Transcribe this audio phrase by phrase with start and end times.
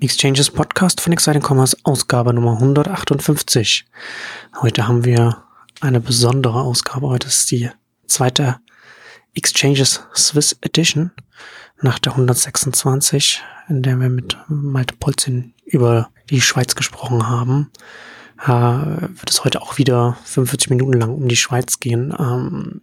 [0.00, 3.86] Exchanges Podcast von Exciting Commerce, Ausgabe Nummer 158.
[4.60, 5.42] Heute haben wir
[5.80, 7.08] eine besondere Ausgabe.
[7.08, 7.70] Heute ist die
[8.06, 8.60] zweite
[9.34, 11.12] Exchanges Swiss Edition
[11.80, 17.70] nach der 126, in der wir mit Malte Polzin über die Schweiz gesprochen haben.
[18.42, 22.14] Äh, wird es heute auch wieder 45 Minuten lang um die Schweiz gehen.
[22.18, 22.82] Ähm,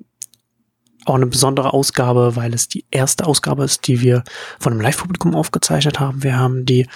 [1.06, 4.24] auch eine besondere Ausgabe, weil es die erste Ausgabe ist, die wir
[4.60, 6.24] von einem Live-Publikum aufgezeichnet haben.
[6.24, 6.88] Wir haben die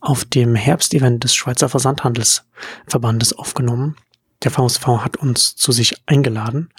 [0.00, 3.96] auf dem Herbstevent des Schweizer Versandhandelsverbandes aufgenommen.
[4.42, 6.70] Der VSV hat uns zu sich eingeladen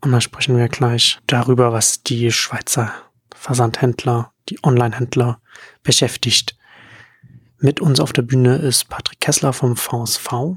[0.00, 2.92] und da sprechen wir gleich darüber, was die Schweizer
[3.34, 5.40] Versandhändler, die Online-Händler
[5.82, 6.56] beschäftigt.
[7.58, 10.56] Mit uns auf der Bühne ist Patrick Kessler vom VSV.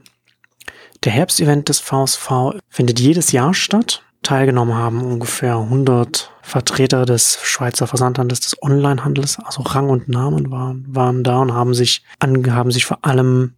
[1.04, 7.88] Der Herbstevent des VSV findet jedes Jahr statt teilgenommen haben ungefähr 100 Vertreter des Schweizer
[7.88, 12.86] Versandhandels, des Onlinehandels, also Rang und Namen waren, waren da und haben sich, haben sich
[12.86, 13.56] vor allem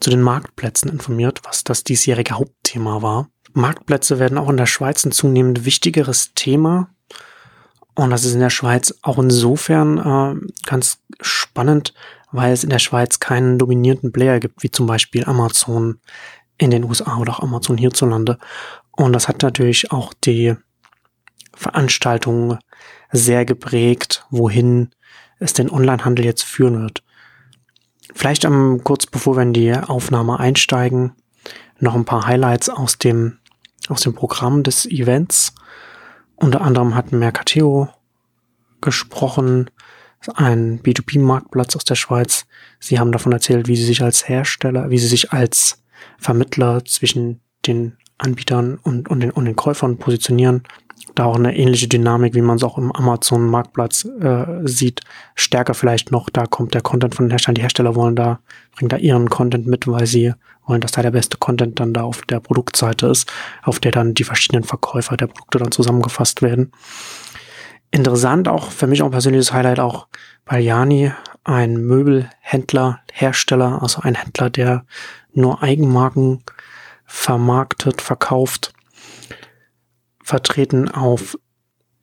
[0.00, 3.28] zu den Marktplätzen informiert, was das diesjährige Hauptthema war.
[3.52, 6.90] Marktplätze werden auch in der Schweiz ein zunehmend wichtigeres Thema.
[7.94, 11.94] Und das ist in der Schweiz auch insofern äh, ganz spannend,
[12.30, 15.98] weil es in der Schweiz keinen dominierenden Player gibt, wie zum Beispiel Amazon
[16.58, 18.38] in den USA oder auch Amazon hierzulande.
[18.98, 20.56] Und das hat natürlich auch die
[21.54, 22.58] Veranstaltung
[23.12, 24.90] sehr geprägt, wohin
[25.38, 27.04] es den Onlinehandel jetzt führen wird.
[28.12, 31.12] Vielleicht um, kurz bevor wir in die Aufnahme einsteigen,
[31.78, 33.38] noch ein paar Highlights aus dem,
[33.88, 35.54] aus dem Programm des Events.
[36.34, 37.90] Unter anderem hat Mercateo
[38.80, 39.70] gesprochen,
[40.34, 42.46] ein B2B-Marktplatz aus der Schweiz.
[42.80, 45.84] Sie haben davon erzählt, wie sie sich als Hersteller, wie sie sich als
[46.18, 50.62] Vermittler zwischen den Anbietern und, und, den, und den Käufern positionieren.
[51.14, 55.00] Da auch eine ähnliche Dynamik, wie man es auch im Amazon-Marktplatz äh, sieht.
[55.34, 57.54] Stärker vielleicht noch, da kommt der Content von den Herstellern.
[57.54, 58.40] Die Hersteller wollen da,
[58.76, 60.34] bringen da ihren Content mit, weil sie
[60.66, 63.30] wollen, dass da der beste Content dann da auf der Produktseite ist,
[63.62, 66.72] auf der dann die verschiedenen Verkäufer der Produkte dann zusammengefasst werden.
[67.90, 70.08] Interessant auch, für mich auch ein persönliches Highlight auch
[70.44, 71.12] bei Jani,
[71.44, 74.84] ein Möbelhändler, Hersteller, also ein Händler, der
[75.32, 76.42] nur Eigenmarken
[77.08, 78.72] vermarktet, verkauft,
[80.22, 81.38] vertreten auf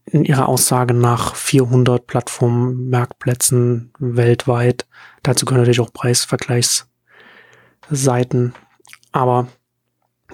[0.06, 4.86] in ihrer Aussage nach 400 Plattformen, Marktplätzen weltweit.
[5.24, 8.54] Dazu gehören natürlich auch Preisvergleichsseiten.
[9.12, 9.48] Aber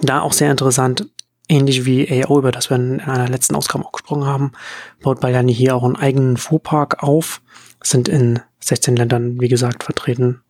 [0.00, 1.08] da auch sehr interessant,
[1.48, 4.52] ähnlich wie AO, über das wir in einer letzten Ausgabe auch gesprochen haben,
[5.00, 7.42] baut Bayani hier auch einen eigenen Fuhrpark auf,
[7.82, 10.40] sind in 16 Ländern, wie gesagt, vertreten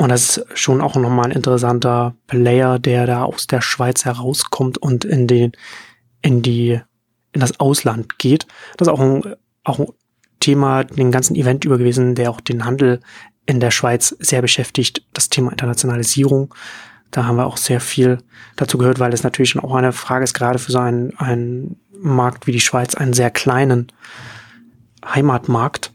[0.00, 4.78] und das ist schon auch nochmal ein interessanter Player, der da aus der Schweiz herauskommt
[4.78, 5.52] und in den,
[6.22, 6.80] in die,
[7.32, 8.46] in das Ausland geht.
[8.78, 9.88] Das ist auch ein, auch ein
[10.40, 13.00] Thema, den ganzen Event über gewesen, der auch den Handel
[13.44, 15.04] in der Schweiz sehr beschäftigt.
[15.12, 16.54] Das Thema Internationalisierung.
[17.10, 18.22] Da haben wir auch sehr viel
[18.56, 22.46] dazu gehört, weil es natürlich auch eine Frage ist, gerade für so einen, einen Markt
[22.46, 23.92] wie die Schweiz, einen sehr kleinen
[25.04, 25.89] Heimatmarkt,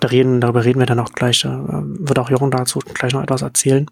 [0.00, 3.12] da reden, darüber reden wir dann auch gleich, da äh, wird auch Jochen dazu gleich
[3.12, 3.86] noch etwas erzählen.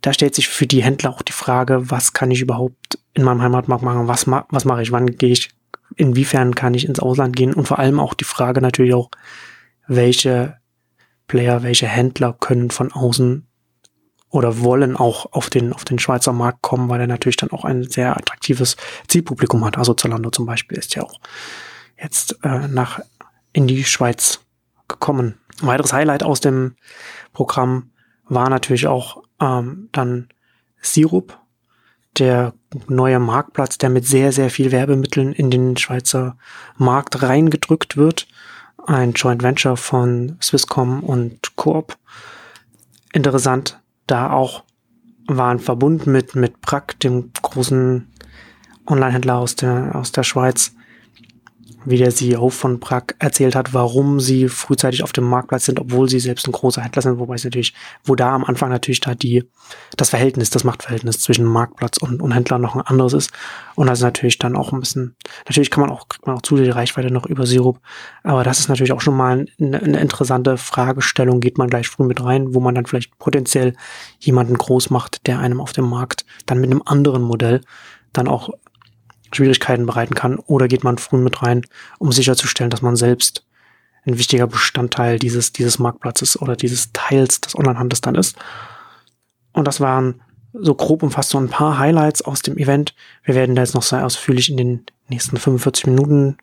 [0.00, 3.42] Da stellt sich für die Händler auch die Frage, was kann ich überhaupt in meinem
[3.42, 5.50] Heimatmarkt machen, was, ma was mache ich, wann gehe ich,
[5.96, 9.10] inwiefern kann ich ins Ausland gehen und vor allem auch die Frage natürlich auch,
[9.88, 10.56] welche
[11.28, 13.46] Player, welche Händler können von außen
[14.30, 17.64] oder wollen auch auf den, auf den Schweizer Markt kommen, weil er natürlich dann auch
[17.64, 18.76] ein sehr attraktives
[19.08, 19.78] Zielpublikum hat.
[19.78, 21.20] Also Zalando zum Beispiel ist ja auch
[22.00, 23.00] jetzt äh, nach
[23.52, 24.40] in die Schweiz
[24.88, 25.38] gekommen.
[25.60, 26.76] Ein weiteres Highlight aus dem
[27.32, 27.90] Programm
[28.28, 30.28] war natürlich auch ähm, dann
[30.80, 31.38] Sirup,
[32.18, 32.54] der
[32.88, 36.36] neue Marktplatz, der mit sehr, sehr viel Werbemitteln in den Schweizer
[36.76, 38.26] Markt reingedrückt wird.
[38.86, 41.96] Ein Joint Venture von Swisscom und Coop.
[43.12, 44.64] Interessant, da auch
[45.26, 48.12] waren verbunden mit, mit Brack, dem großen
[48.86, 50.72] Onlinehändler aus der, aus der Schweiz,
[51.86, 56.08] wie der CEO von Prag erzählt hat, warum sie frühzeitig auf dem Marktplatz sind, obwohl
[56.08, 57.74] sie selbst ein großer Händler sind, wobei es natürlich,
[58.04, 59.44] wo da am Anfang natürlich da die,
[59.96, 63.30] das Verhältnis, das Machtverhältnis zwischen Marktplatz und, und Händler noch ein anderes ist.
[63.76, 65.16] Und das ist natürlich dann auch ein bisschen,
[65.46, 67.80] natürlich kann man auch, kriegt man auch zusätzliche Reichweite noch über Sirup.
[68.24, 72.04] Aber das ist natürlich auch schon mal eine, eine interessante Fragestellung, geht man gleich früh
[72.04, 73.74] mit rein, wo man dann vielleicht potenziell
[74.18, 77.60] jemanden groß macht, der einem auf dem Markt dann mit einem anderen Modell
[78.12, 78.50] dann auch
[79.32, 81.62] Schwierigkeiten bereiten kann oder geht man früh mit rein,
[81.98, 83.44] um sicherzustellen, dass man selbst
[84.06, 88.36] ein wichtiger Bestandteil dieses, dieses Marktplatzes oder dieses Teils des Onlinehandels dann ist.
[89.52, 90.20] Und das waren
[90.52, 92.94] so grob umfasst so ein paar Highlights aus dem Event.
[93.24, 96.38] Wir werden da jetzt noch sehr ausführlich in den nächsten 45 Minuten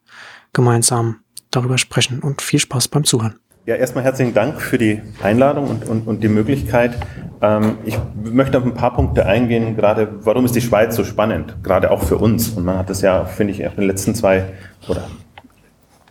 [0.51, 1.19] gemeinsam
[1.51, 3.39] darüber sprechen und viel Spaß beim Zuhören.
[3.65, 6.98] Ja, erstmal herzlichen Dank für die Einladung und, und, und die Möglichkeit.
[7.42, 11.56] Ähm, ich möchte auf ein paar Punkte eingehen, gerade warum ist die Schweiz so spannend,
[11.63, 12.50] gerade auch für uns.
[12.50, 14.48] Und man hat das ja, finde ich, in den letzten zwei
[14.89, 15.07] oder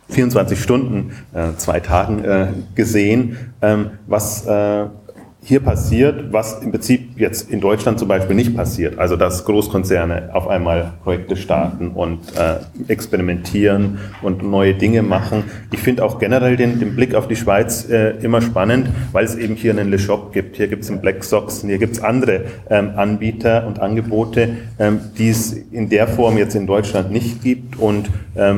[0.09, 4.87] 24 Stunden, äh, zwei Tagen äh, gesehen, ähm, was äh,
[5.45, 8.97] hier passiert, was im Prinzip jetzt in Deutschland zum Beispiel nicht passiert.
[8.97, 15.43] Also dass Großkonzerne auf einmal Projekte starten und äh, experimentieren und neue Dinge machen.
[15.71, 19.35] Ich finde auch generell den, den Blick auf die Schweiz äh, immer spannend, weil es
[19.35, 22.01] eben hier einen Le Shop gibt, hier gibt es einen Black Sox, hier gibt es
[22.01, 24.49] andere ähm, Anbieter und Angebote,
[24.79, 28.57] ähm, die es in der Form jetzt in Deutschland nicht gibt und ähm,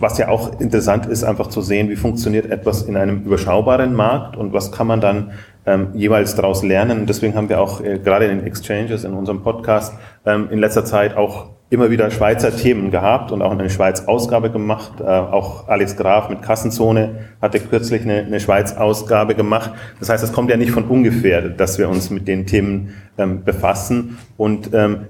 [0.00, 4.34] was ja auch interessant ist, einfach zu sehen, wie funktioniert etwas in einem überschaubaren Markt
[4.34, 5.32] und was kann man dann
[5.66, 7.00] ähm, jeweils daraus lernen.
[7.00, 10.58] Und deswegen haben wir auch äh, gerade in den Exchanges, in unserem Podcast, ähm, in
[10.58, 15.00] letzter Zeit auch immer wieder Schweizer Themen gehabt und auch eine Schweiz-Ausgabe gemacht.
[15.00, 19.70] Äh, auch Alex Graf mit Kassenzone hatte kürzlich eine, eine Schweiz-Ausgabe gemacht.
[20.00, 23.44] Das heißt, es kommt ja nicht von ungefähr, dass wir uns mit den Themen ähm,
[23.44, 24.18] befassen.
[24.36, 25.06] Und ähm,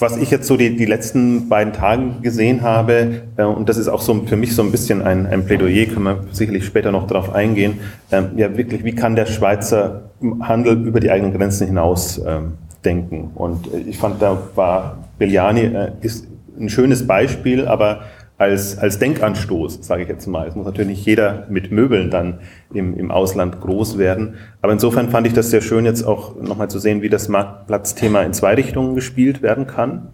[0.00, 3.88] was ich jetzt so die, die letzten beiden Tage gesehen habe, äh, und das ist
[3.88, 7.06] auch so für mich so ein bisschen ein, ein Plädoyer, können wir sicherlich später noch
[7.06, 7.80] darauf eingehen,
[8.10, 10.10] äh, ja wirklich, wie kann der Schweizer
[10.40, 12.38] Handel über die eigenen Grenzen hinaus äh,
[12.84, 13.30] denken?
[13.34, 16.26] Und äh, ich fand, da war Belliani äh, ist
[16.58, 18.00] ein schönes Beispiel, aber
[18.40, 20.48] als, als Denkanstoß, sage ich jetzt mal.
[20.48, 22.38] Es muss natürlich nicht jeder mit Möbeln dann
[22.72, 24.36] im, im Ausland groß werden.
[24.62, 28.22] Aber insofern fand ich das sehr schön, jetzt auch nochmal zu sehen, wie das Marktplatzthema
[28.22, 30.08] in zwei Richtungen gespielt werden kann.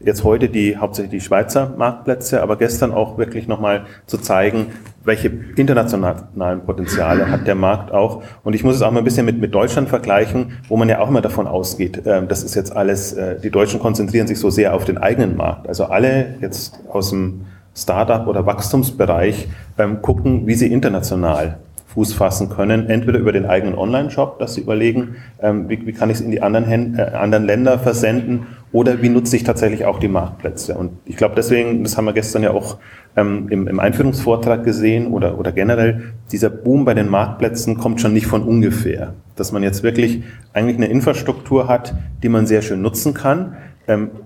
[0.00, 4.68] Jetzt heute die hauptsächlich die Schweizer Marktplätze, aber gestern auch wirklich nochmal zu zeigen,
[5.04, 8.24] welche internationalen Potenziale hat der Markt auch.
[8.42, 10.98] Und ich muss es auch mal ein bisschen mit, mit Deutschland vergleichen, wo man ja
[10.98, 14.50] auch immer davon ausgeht, äh, das ist jetzt alles, äh, die Deutschen konzentrieren sich so
[14.50, 15.68] sehr auf den eigenen Markt.
[15.68, 17.42] Also alle jetzt aus dem
[17.80, 19.48] Startup- oder Wachstumsbereich
[19.78, 21.58] ähm, gucken, wie sie international
[21.94, 26.08] Fuß fassen können, entweder über den eigenen Online-Shop, dass sie überlegen, ähm, wie, wie, kann
[26.08, 29.98] ich es in die anderen, äh, anderen Länder versenden oder wie nutze ich tatsächlich auch
[29.98, 30.74] die Marktplätze.
[30.74, 32.78] Und ich glaube deswegen, das haben wir gestern ja auch
[33.16, 38.12] ähm, im, im Einführungsvortrag gesehen oder, oder generell, dieser Boom bei den Marktplätzen kommt schon
[38.12, 39.14] nicht von ungefähr.
[39.34, 40.22] Dass man jetzt wirklich
[40.52, 43.56] eigentlich eine Infrastruktur hat, die man sehr schön nutzen kann,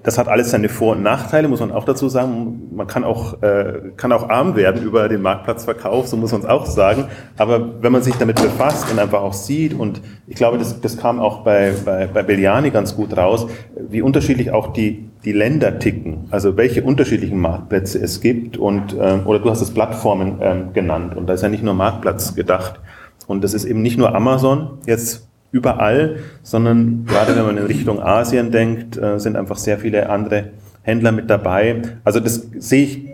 [0.03, 2.71] das hat alles seine Vor- und Nachteile, muss man auch dazu sagen.
[2.75, 6.47] Man kann auch, äh, kann auch arm werden über den Marktplatzverkauf, so muss man es
[6.47, 7.07] auch sagen.
[7.37, 10.97] Aber wenn man sich damit befasst und einfach auch sieht, und ich glaube, das, das
[10.97, 13.47] kam auch bei, bei, bei Belliani ganz gut raus,
[13.77, 18.57] wie unterschiedlich auch die, die Länder ticken, also welche unterschiedlichen Marktplätze es gibt.
[18.57, 21.17] Und, ähm, oder du hast es Plattformen ähm, genannt.
[21.17, 22.81] Und da ist ja nicht nur Marktplatz gedacht.
[23.27, 28.03] Und das ist eben nicht nur Amazon jetzt überall, sondern gerade wenn man in Richtung
[28.03, 30.51] Asien denkt, äh, sind einfach sehr viele andere
[30.83, 31.81] Händler mit dabei.
[32.03, 33.05] Also das sehe ich,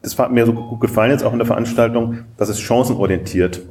[0.00, 3.62] das hat mir so gut gefallen jetzt auch in der Veranstaltung, dass es chancenorientiert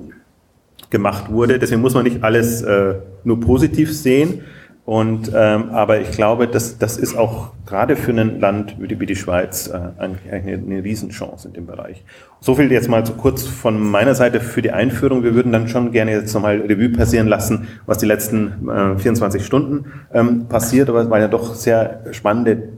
[0.90, 1.60] gemacht wurde.
[1.60, 4.42] Deswegen muss man nicht alles äh, nur positiv sehen,
[4.90, 9.00] und, ähm, aber ich glaube, das, das ist auch gerade für ein Land wie die,
[9.00, 12.04] wie die Schweiz äh, eigentlich eine, eine Riesenchance in dem Bereich.
[12.40, 15.22] So viel jetzt mal zu kurz von meiner Seite für die Einführung.
[15.22, 19.46] Wir würden dann schon gerne jetzt nochmal Revue passieren lassen, was die letzten äh, 24
[19.46, 20.90] Stunden ähm, passiert.
[20.90, 22.70] Aber es waren ja doch sehr spannende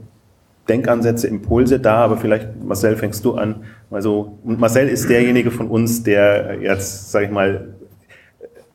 [0.68, 2.04] Denkansätze, Impulse da.
[2.04, 3.64] Aber vielleicht, Marcel, fängst du an.
[3.90, 7.68] Also, und Marcel ist derjenige von uns, der jetzt, sage ich mal,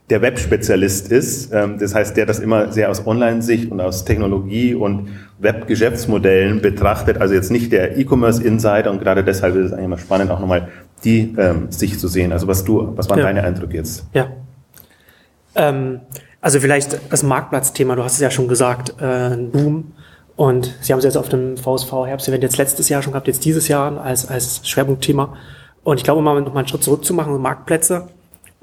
[0.09, 1.51] der Web-Spezialist ist.
[1.54, 7.20] Ähm, das heißt, der das immer sehr aus Online-Sicht und aus Technologie und Web-Geschäftsmodellen betrachtet.
[7.20, 10.70] Also jetzt nicht der E-Commerce-Insider und gerade deshalb ist es eigentlich immer spannend, auch nochmal
[11.03, 12.31] die ähm, Sicht zu sehen.
[12.31, 13.25] Also was du, was waren ja.
[13.25, 14.05] deine Eindrücke jetzt?
[14.13, 14.29] Ja.
[15.55, 16.00] Ähm,
[16.39, 19.93] also vielleicht das Marktplatzthema, du hast es ja schon gesagt, äh, Boom.
[20.38, 23.43] Und Sie haben es jetzt auf dem VSV Herbst-Event jetzt letztes Jahr schon gehabt, jetzt
[23.43, 25.34] dieses Jahr als, als Schwerpunktthema.
[25.84, 28.08] Und ich glaube, mal noch mal einen Schritt zurück zu machen, Marktplätze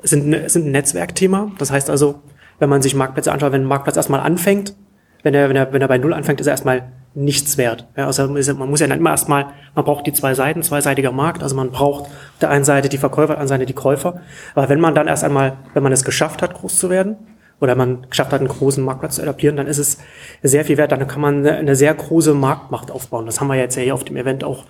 [0.05, 1.51] sind, sind ein Netzwerkthema.
[1.59, 2.21] Das heißt also,
[2.59, 4.75] wenn man sich Marktplätze anschaut, wenn ein Marktplatz erstmal anfängt,
[5.23, 7.87] wenn er, wenn er, wenn er bei Null anfängt, ist er erstmal nichts wert.
[7.97, 11.43] Ja, also man muss ja dann immer erstmal, man braucht die zwei Seiten, zweiseitiger Markt,
[11.43, 14.21] also man braucht auf der einen Seite die Verkäufer, auf der anderen Seite die Käufer.
[14.55, 17.17] Aber wenn man dann erst einmal, wenn man es geschafft hat, groß zu werden,
[17.61, 19.99] oder man geschafft hat, einen großen Marktplatz zu etablieren, dann ist es
[20.43, 20.93] sehr viel wert.
[20.93, 23.27] Dann kann man eine sehr große Marktmacht aufbauen.
[23.27, 24.65] Das haben wir jetzt ja hier auf dem Event auch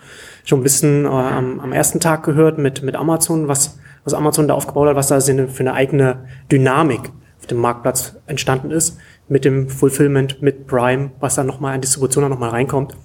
[0.45, 4.49] schon ein bisschen äh, am, am ersten Tag gehört mit, mit Amazon, was was Amazon
[4.49, 9.45] da aufgebaut hat, was da für eine eigene Dynamik auf dem Marktplatz entstanden ist, mit
[9.45, 12.97] dem Fulfillment, mit Prime, was dann nochmal an Distribution nochmal reinkommt.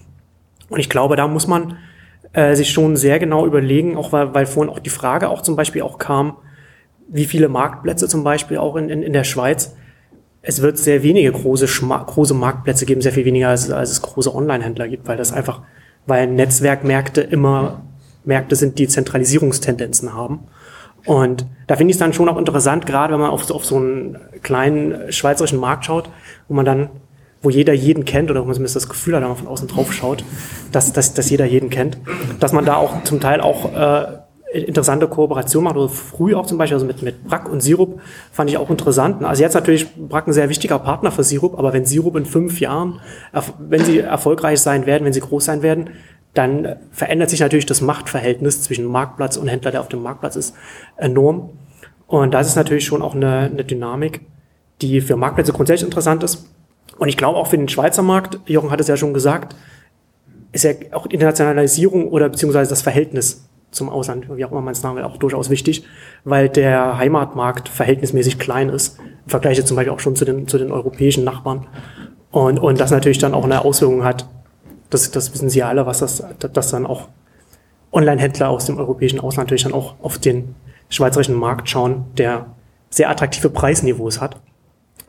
[0.69, 1.77] Und ich glaube, da muss man
[2.33, 5.55] äh, sich schon sehr genau überlegen, auch weil, weil vorhin auch die Frage auch zum
[5.55, 6.37] Beispiel auch kam,
[7.07, 9.75] wie viele Marktplätze zum Beispiel auch in, in, in der Schweiz.
[10.41, 14.33] Es wird sehr wenige große, große Marktplätze geben, sehr viel weniger als, als es große
[14.33, 15.63] Online-Händler gibt, weil das einfach,
[16.05, 17.81] weil Netzwerkmärkte immer
[18.23, 20.47] Märkte sind, die Zentralisierungstendenzen haben.
[21.05, 23.77] Und da finde ich es dann schon auch interessant, gerade wenn man auf, auf so
[23.77, 26.09] einen kleinen schweizerischen Markt schaut,
[26.47, 26.89] wo man dann,
[27.41, 29.67] wo jeder jeden kennt oder wo man zumindest das Gefühl hat, wenn man von außen
[29.67, 30.23] drauf schaut,
[30.71, 31.97] dass, dass, dass jeder jeden kennt,
[32.39, 34.19] dass man da auch zum Teil auch äh,
[34.51, 38.01] interessante Kooperation macht, oder früh auch zum Beispiel, also mit, mit Brack und Sirup,
[38.31, 39.23] fand ich auch interessant.
[39.23, 42.59] Also jetzt natürlich Brack ein sehr wichtiger Partner für Sirup, aber wenn Sirup in fünf
[42.59, 42.99] Jahren,
[43.59, 45.91] wenn sie erfolgreich sein werden, wenn sie groß sein werden,
[46.39, 50.55] dann verändert sich natürlich das Machtverhältnis zwischen Marktplatz und Händler, der auf dem Marktplatz ist,
[50.95, 51.49] enorm.
[52.07, 54.21] Und das ist natürlich schon auch eine, eine Dynamik,
[54.81, 56.45] die für Marktplätze grundsätzlich interessant ist.
[56.97, 59.53] Und ich glaube auch für den Schweizer Markt, Jochen hat es ja schon gesagt,
[60.53, 64.79] ist ja auch Internationalisierung oder beziehungsweise das Verhältnis zum Ausland, wie auch immer man es
[64.79, 65.83] sagen will, auch durchaus wichtig,
[66.23, 70.57] weil der Heimatmarkt verhältnismäßig klein ist, im Vergleich zum Beispiel auch schon zu den, zu
[70.57, 71.67] den europäischen Nachbarn.
[72.31, 74.25] Und, und das natürlich dann auch eine Auswirkung hat,
[74.89, 77.07] das, das wissen Sie ja alle, was das, dass dann auch
[77.91, 80.55] Online-Händler aus dem europäischen Ausland natürlich dann auch auf den
[80.89, 82.47] schweizerischen Markt schauen, der
[82.89, 84.37] sehr attraktive Preisniveaus hat.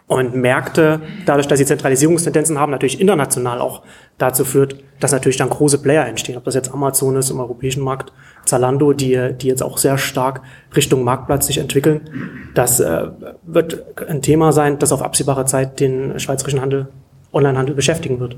[0.07, 3.83] Und Märkte, dadurch, dass sie Zentralisierungstendenzen haben, natürlich international auch
[4.19, 6.37] dazu führt, dass natürlich dann große Player entstehen.
[6.37, 8.13] Ob das jetzt Amazon ist im europäischen Markt,
[8.45, 10.43] Zalando, die, die jetzt auch sehr stark
[10.75, 12.11] Richtung Marktplatz sich entwickeln.
[12.55, 13.07] Das äh,
[13.45, 16.89] wird ein Thema sein, das auf absehbare Zeit den schweizerischen Handel,
[17.33, 18.37] Onlinehandel beschäftigen wird.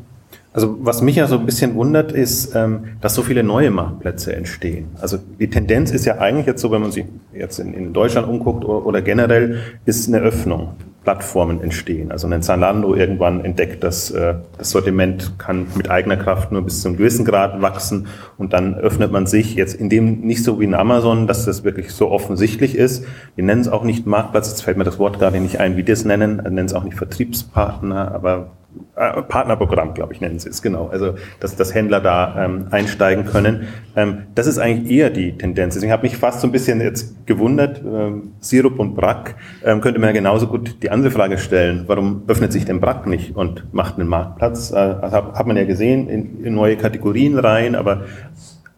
[0.53, 4.37] Also was mich ja so ein bisschen wundert, ist, ähm, dass so viele neue Marktplätze
[4.37, 4.89] entstehen.
[5.01, 8.29] Also die Tendenz ist ja eigentlich jetzt so, wenn man sich jetzt in, in Deutschland
[8.29, 10.75] umguckt oder, oder, generell, ist eine Öffnung.
[11.05, 12.13] Plattformen entstehen.
[12.13, 16.81] Also ein Zalando irgendwann entdeckt, dass äh, das Sortiment kann mit eigener Kraft nur bis
[16.81, 18.07] zu einem gewissen Grad wachsen
[18.39, 21.65] und dann öffnet man sich jetzt in dem nicht so wie in Amazon, dass das
[21.65, 23.05] wirklich so offensichtlich ist.
[23.35, 25.83] Wir nennen es auch nicht Marktplatz, jetzt fällt mir das Wort gerade nicht ein, wie
[25.83, 28.51] die es nennen, nennen es auch nicht Vertriebspartner, aber
[28.95, 30.89] äh, Partnerprogramm, glaube ich, nennen sie es, genau.
[30.89, 33.69] Also, dass, dass Händler da ähm, einsteigen können.
[33.97, 35.75] Ähm, das ist eigentlich eher die Tendenz.
[35.75, 39.99] Deswegen habe mich fast so ein bisschen jetzt gewundert, ähm, Sirup und Brack, ähm, könnte
[39.99, 43.73] man ja genauso gut die andere Frage stellen, warum öffnet sich denn Brack nicht und
[43.73, 44.73] macht einen Marktplatz?
[44.73, 48.03] Äh, also hat, hat man ja gesehen, in, in neue Kategorien rein, aber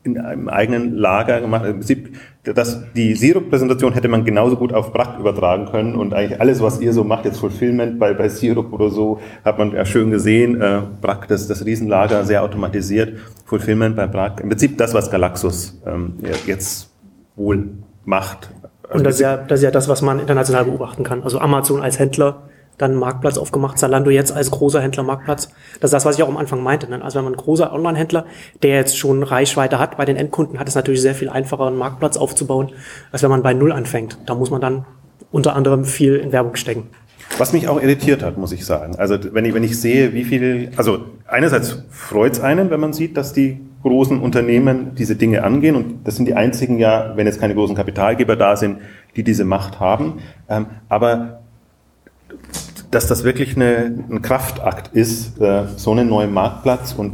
[0.05, 1.65] in einem eigenen Lager gemacht.
[1.65, 6.41] Im Prinzip, das, die Sirup-Präsentation hätte man genauso gut auf Brack übertragen können und eigentlich
[6.41, 9.85] alles, was ihr so macht, jetzt Fulfillment bei, bei Sirup oder so, hat man ja
[9.85, 10.61] schön gesehen.
[10.61, 13.19] Äh, Brack, das, das Riesenlager, sehr automatisiert.
[13.47, 14.41] Fulfillment bei Brack.
[14.41, 16.15] Im Prinzip das, was Galaxus ähm,
[16.47, 16.91] jetzt
[17.37, 17.71] wohl
[18.05, 18.51] macht.
[18.85, 21.23] Also und das ist, ja, das ist ja das, was man international beobachten kann.
[21.23, 22.43] Also Amazon als Händler
[22.79, 25.49] dann Marktplatz aufgemacht, Zalando jetzt als großer Händler Marktplatz.
[25.81, 26.89] Das ist das, was ich auch am Anfang meinte.
[26.89, 27.03] Ne?
[27.03, 28.27] Also wenn man ein großer Online-Händler,
[28.63, 31.77] der jetzt schon Reichweite hat bei den Endkunden, hat es natürlich sehr viel einfacher, einen
[31.77, 32.73] Marktplatz aufzubauen,
[33.13, 34.19] als wenn man bei Null anfängt.
[34.27, 34.85] Da muss man dann
[35.31, 36.89] unter anderem viel in Werbung stecken.
[37.39, 38.97] Was mich auch irritiert hat, muss ich sagen.
[38.97, 42.93] Also wenn ich, wenn ich sehe, wie viel, also einerseits freut es einen, wenn man
[42.93, 47.27] sieht, dass die großen Unternehmen diese Dinge angehen und das sind die einzigen ja, wenn
[47.27, 48.79] jetzt keine großen Kapitalgeber da sind,
[49.17, 50.21] die diese Macht haben.
[50.49, 51.44] Ähm, aber
[52.91, 57.13] dass das wirklich eine, ein Kraftakt ist, äh, so einen neuen Marktplatz und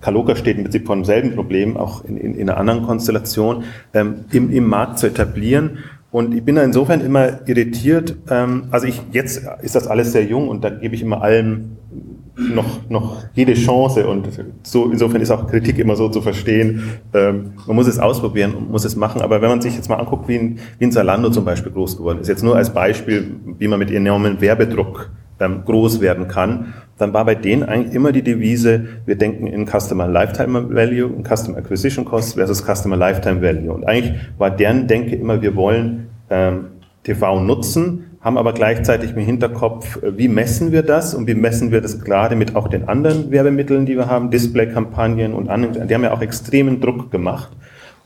[0.00, 3.64] Kaloka steht im Prinzip vor demselben Problem, auch in, in, in einer anderen Konstellation,
[3.94, 5.78] ähm, im, im Markt zu etablieren.
[6.10, 8.16] Und ich bin da insofern immer irritiert.
[8.28, 11.76] Ähm, also ich, jetzt ist das alles sehr jung und da gebe ich immer allem
[12.36, 14.28] noch, noch jede Chance und
[14.62, 16.82] so, insofern ist auch Kritik immer so zu verstehen.
[17.12, 19.20] Ähm, man muss es ausprobieren und muss es machen.
[19.20, 21.98] Aber wenn man sich jetzt mal anguckt, wie ein, wie ein Zalando zum Beispiel groß
[21.98, 25.10] geworden ist, jetzt nur als Beispiel, wie man mit enormen Werbedruck
[25.40, 29.66] ähm, groß werden kann, dann war bei denen eigentlich immer die Devise, wir denken in
[29.66, 33.72] Customer Lifetime Value, in Customer Acquisition Cost versus Customer Lifetime Value.
[33.72, 36.68] Und eigentlich war deren Denke immer, wir wollen ähm,
[37.02, 41.72] TV nutzen, haben aber gleichzeitig im Hinterkopf, äh, wie messen wir das und wie messen
[41.72, 45.94] wir das gerade mit auch den anderen Werbemitteln, die wir haben, Display-Kampagnen und anderen, die
[45.94, 47.50] haben ja auch extremen Druck gemacht.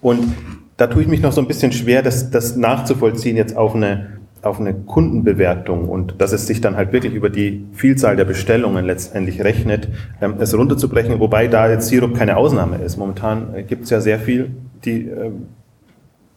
[0.01, 0.35] Und
[0.77, 4.19] da tue ich mich noch so ein bisschen schwer, das, das nachzuvollziehen jetzt auf eine,
[4.43, 8.85] auf eine Kundenbewertung und dass es sich dann halt wirklich über die Vielzahl der Bestellungen
[8.85, 9.89] letztendlich rechnet,
[10.21, 12.97] ähm, es runterzubrechen, wobei da jetzt Sirup keine Ausnahme ist.
[12.97, 14.51] Momentan äh, gibt es ja sehr viel,
[14.85, 15.31] die, äh,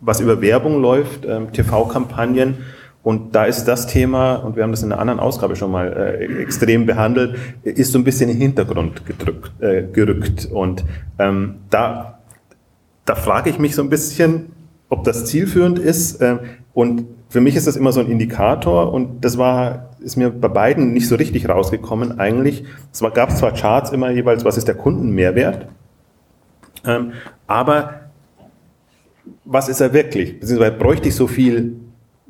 [0.02, 2.58] was über Werbung läuft, äh, TV-Kampagnen,
[3.02, 5.94] und da ist das Thema, und wir haben das in einer anderen Ausgabe schon mal
[5.94, 10.48] äh, extrem behandelt, ist so ein bisschen in den Hintergrund gedrückt, äh, gerückt.
[10.52, 10.84] Und
[11.18, 12.20] ähm, da,
[13.06, 14.52] da frage ich mich so ein bisschen,
[14.90, 16.22] ob das zielführend ist.
[16.22, 16.40] Äh,
[16.74, 20.48] und für mich ist das immer so ein Indikator und das war, ist mir bei
[20.48, 22.66] beiden nicht so richtig rausgekommen eigentlich.
[22.92, 25.68] Es gab zwar Charts immer jeweils, was ist der Kundenmehrwert,
[26.86, 27.14] ähm,
[27.48, 28.02] aber
[29.46, 30.40] was ist er wirklich?
[30.40, 31.76] Beziehungsweise bräuchte ich so viel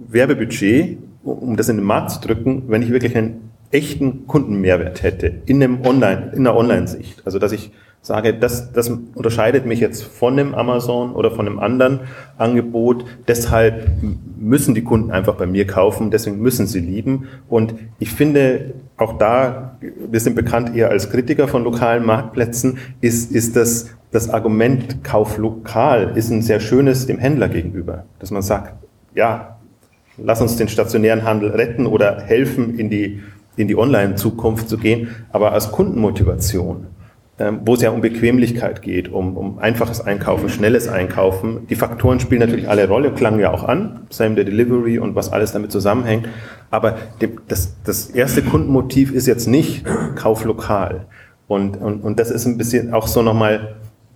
[0.08, 5.28] Werbebudget, um das in den Markt zu drücken, wenn ich wirklich einen echten Kundenmehrwert hätte
[5.46, 7.22] in einem Online, in einer Online-Sicht.
[7.26, 11.60] Also dass ich sage, das, das unterscheidet mich jetzt von dem Amazon oder von einem
[11.60, 12.02] anderen
[12.38, 13.06] Angebot.
[13.28, 13.90] Deshalb
[14.38, 17.28] müssen die Kunden einfach bei mir kaufen, deswegen müssen sie lieben.
[17.50, 23.32] Und ich finde, auch da, wir sind bekannt eher als Kritiker von lokalen Marktplätzen, ist,
[23.34, 28.42] ist das, das Argument Kauf lokal ist ein sehr schönes dem Händler gegenüber, dass man
[28.42, 28.74] sagt,
[29.14, 29.59] ja,
[30.24, 33.22] lass uns den stationären Handel retten oder helfen, in die,
[33.56, 36.88] in die Online-Zukunft zu gehen, aber als Kundenmotivation
[37.40, 41.68] ähm, wo es ja um Bequemlichkeit geht, um, um einfaches Einkaufen, schnelles Einkaufen.
[41.70, 45.32] Die Faktoren spielen natürlich alle Rolle, klangen ja auch an, Same Day Delivery und was
[45.32, 46.28] alles damit zusammenhängt.
[46.70, 46.98] Aber
[47.48, 49.86] das, das erste Kundenmotiv ist jetzt nicht
[50.16, 51.06] Kauf lokal.
[51.48, 53.76] Und, und, und das ist ein bisschen auch so nochmal,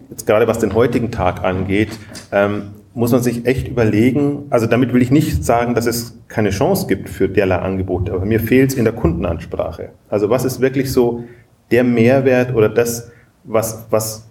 [0.09, 1.97] jetzt gerade was den heutigen Tag angeht,
[2.33, 6.51] ähm, muss man sich echt überlegen, also damit will ich nicht sagen, dass es keine
[6.51, 9.89] Chance gibt für derlei Angebote, aber mir fehlt es in der Kundenansprache.
[10.09, 11.23] Also was ist wirklich so
[11.71, 13.11] der Mehrwert oder das,
[13.43, 14.29] was, was,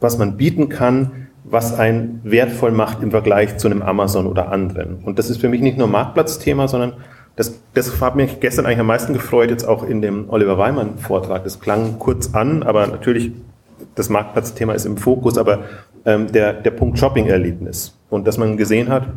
[0.00, 4.96] was man bieten kann, was einen wertvoll macht im Vergleich zu einem Amazon oder anderen.
[5.04, 6.94] Und das ist für mich nicht nur Marktplatzthema, sondern
[7.36, 10.98] das, das hat mich gestern eigentlich am meisten gefreut, jetzt auch in dem Oliver Weimann
[10.98, 11.44] Vortrag.
[11.44, 13.32] Das klang kurz an, aber natürlich,
[13.96, 15.64] das Marktplatzthema ist im Fokus, aber
[16.04, 17.96] ähm, der, der Punkt Shopping-Erlebnis.
[18.10, 19.08] Und dass man gesehen hat,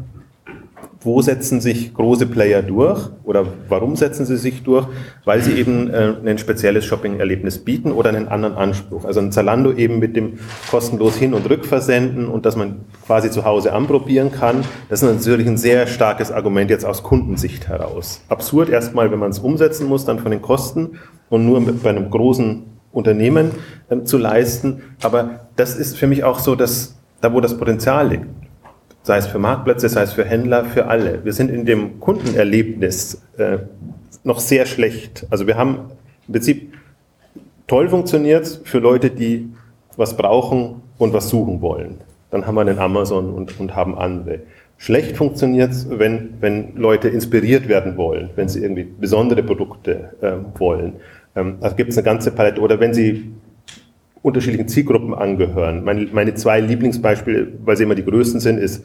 [1.02, 4.88] wo setzen sich große Player durch oder warum setzen sie sich durch?
[5.26, 9.06] Weil sie eben äh, ein spezielles Shopping-Erlebnis bieten oder einen anderen Anspruch.
[9.06, 10.40] Also ein Zalando eben mit dem
[10.70, 14.64] kostenlos Hin- und Rückversenden und dass man quasi zu Hause anprobieren kann.
[14.90, 18.22] Das ist natürlich ein sehr starkes Argument jetzt aus Kundensicht heraus.
[18.28, 22.10] Absurd erstmal, wenn man es umsetzen muss, dann von den Kosten und nur bei einem
[22.10, 23.52] großen Unternehmen
[23.90, 24.82] äh, zu leisten.
[25.02, 28.28] Aber das ist für mich auch so, dass da, wo das Potenzial liegt
[29.08, 31.24] sei es für Marktplätze, sei es für Händler, für alle.
[31.24, 33.60] Wir sind in dem Kundenerlebnis äh,
[34.24, 35.26] noch sehr schlecht.
[35.30, 35.92] Also wir haben
[36.28, 36.74] im Prinzip
[37.66, 39.50] toll funktioniert für Leute, die
[39.96, 42.02] was brauchen und was suchen wollen.
[42.30, 44.42] Dann haben wir den Amazon und, und haben andere.
[44.78, 50.60] Schlecht funktioniert es, wenn, wenn Leute inspiriert werden wollen, wenn sie irgendwie besondere Produkte äh,
[50.60, 50.94] wollen.
[51.38, 52.60] Ähm, da gibt es eine ganze Palette.
[52.60, 53.32] Oder wenn sie
[54.22, 55.84] unterschiedlichen Zielgruppen angehören.
[55.84, 58.84] Meine, meine zwei Lieblingsbeispiele, weil sie immer die größten sind, ist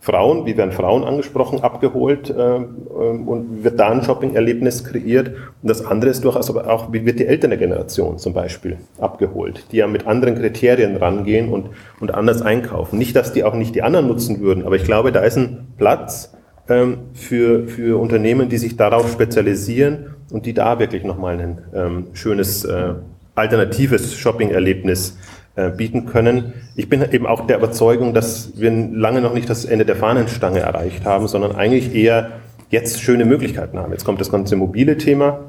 [0.00, 5.28] Frauen, wie werden Frauen angesprochen, abgeholt äh, und wird da ein Shopping-Erlebnis kreiert.
[5.28, 9.64] Und das andere ist durchaus aber auch, wie wird die ältere Generation zum Beispiel abgeholt,
[9.72, 12.98] die ja mit anderen Kriterien rangehen und, und anders einkaufen.
[12.98, 15.68] Nicht, dass die auch nicht die anderen nutzen würden, aber ich glaube, da ist ein
[15.78, 16.34] Platz
[16.68, 22.06] ähm, für, für Unternehmen, die sich darauf spezialisieren und die da wirklich nochmal ein ähm,
[22.12, 22.94] schönes äh,
[23.34, 25.18] alternatives Shopping-Erlebnis
[25.56, 26.52] äh, bieten können.
[26.76, 30.60] Ich bin eben auch der Überzeugung, dass wir lange noch nicht das Ende der Fahnenstange
[30.60, 32.32] erreicht haben, sondern eigentlich eher
[32.70, 33.92] jetzt schöne Möglichkeiten haben.
[33.92, 35.40] Jetzt kommt das ganze mobile Thema,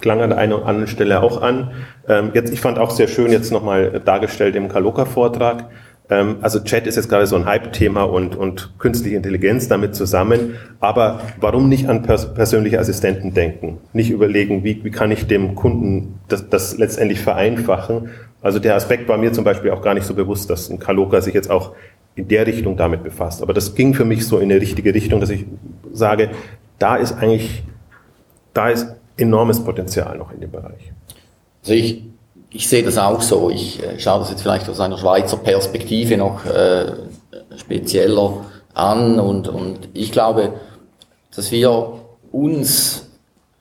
[0.00, 1.70] klang an der einen oder anderen Stelle auch an.
[2.08, 5.66] Ähm, jetzt, ich fand auch sehr schön jetzt nochmal dargestellt im Kaloka-Vortrag,
[6.10, 10.56] also Chat ist jetzt gerade so ein Hype-Thema und, und künstliche Intelligenz damit zusammen.
[10.80, 13.78] Aber warum nicht an pers persönliche Assistenten denken?
[13.92, 18.10] Nicht überlegen, wie, wie kann ich dem Kunden das, das letztendlich vereinfachen?
[18.42, 21.20] Also der Aspekt war mir zum Beispiel auch gar nicht so bewusst, dass ein Kaloka
[21.20, 21.74] sich jetzt auch
[22.16, 23.40] in der Richtung damit befasst.
[23.40, 25.46] Aber das ging für mich so in eine richtige Richtung, dass ich
[25.92, 26.30] sage,
[26.80, 27.62] da ist eigentlich,
[28.52, 30.92] da ist enormes Potenzial noch in dem Bereich.
[31.62, 32.09] Also ich
[32.50, 33.50] ich sehe das auch so.
[33.50, 36.86] Ich äh, schaue das jetzt vielleicht aus einer Schweizer Perspektive noch äh,
[37.56, 40.54] spezieller an und, und ich glaube,
[41.34, 42.00] dass wir
[42.32, 43.06] uns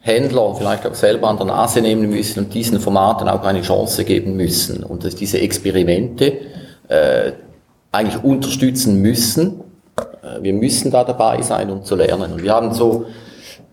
[0.01, 4.05] Händler vielleicht auch selber an der Nase nehmen müssen und diesen Formaten auch eine Chance
[4.05, 6.37] geben müssen und dass diese Experimente
[6.87, 7.33] äh,
[7.91, 9.61] eigentlich unterstützen müssen.
[10.23, 12.33] Äh, wir müssen da dabei sein, um zu lernen.
[12.33, 13.05] Und wir haben so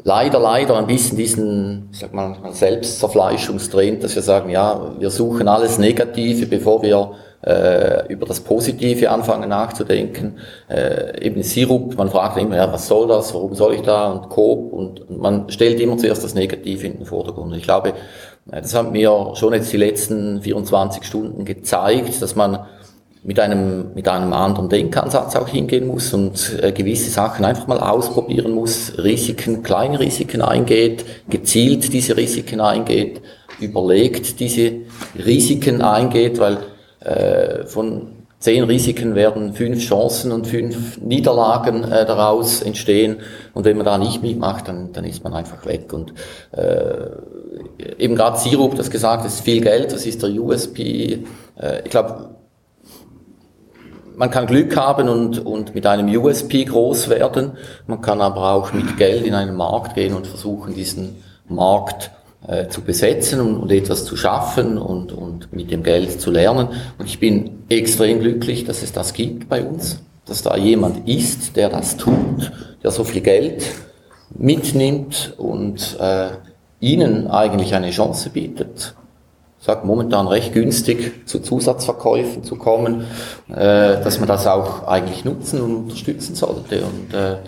[0.07, 5.49] leider, leider ein bisschen diesen, ich sag mal, Selbstzerfleischungstrend, dass wir sagen, ja, wir suchen
[5.49, 7.11] alles Negative, bevor wir
[7.45, 10.39] äh, über das Positive anfangen nachzudenken.
[10.69, 14.29] Äh, eben Sirup, man fragt immer, ja, was soll das, warum soll ich da und
[14.29, 17.53] Coop und, man stellt immer zuerst das Negative in den Vordergrund.
[17.53, 17.89] Und ich glaube,
[18.53, 22.61] äh, das hat mir schon jetzt die letzten 24 Stunden gezeigt, dass man
[23.27, 27.81] mit einem, mit einem anderen Denkansatz auch hingehen muss und äh, gewisse Sachen einfach mal
[27.81, 33.21] ausprobieren muss, Risiken, kleine Risiken eingeht, gezielt diese Risiken eingeht,
[33.59, 34.73] überlegt diese
[35.19, 36.59] Risiken eingeht, weil
[37.01, 43.17] äh, von zehn Risiken werden fünf Chancen und fünf Niederlagen äh, daraus entstehen.
[43.55, 45.93] Und wenn man da nicht mitmacht, dann, dann ist man einfach weg.
[45.93, 46.15] Und
[46.53, 47.09] äh,
[47.99, 51.25] eben gerade Sirup, das gesagt, das ist viel Geld, das ist der USP.
[51.61, 52.36] Äh, ich glaube,
[54.17, 57.53] man kann Glück haben und, und mit einem USP groß werden.
[57.87, 61.17] Man kann aber auch mit Geld in einen Markt gehen und versuchen, diesen
[61.49, 62.11] Markt
[62.47, 66.69] äh, zu besetzen und, und, etwas zu schaffen und, und mit dem Geld zu lernen.
[66.99, 71.57] Und ich bin extrem glücklich, dass es das gibt bei uns, dass da jemand ist,
[71.57, 72.53] der das tut,
[72.83, 73.65] der so viel Geld
[74.31, 76.31] mitnimmt und äh,
[76.81, 78.95] ihnen eigentlich eine Chance bietet.
[79.59, 83.07] Sage momentan recht günstig zu Zusatzverkäufen zu kommen,
[83.49, 86.83] äh, dass man das auch eigentlich nutzen und unterstützen sollte.
[86.83, 87.39] Und äh,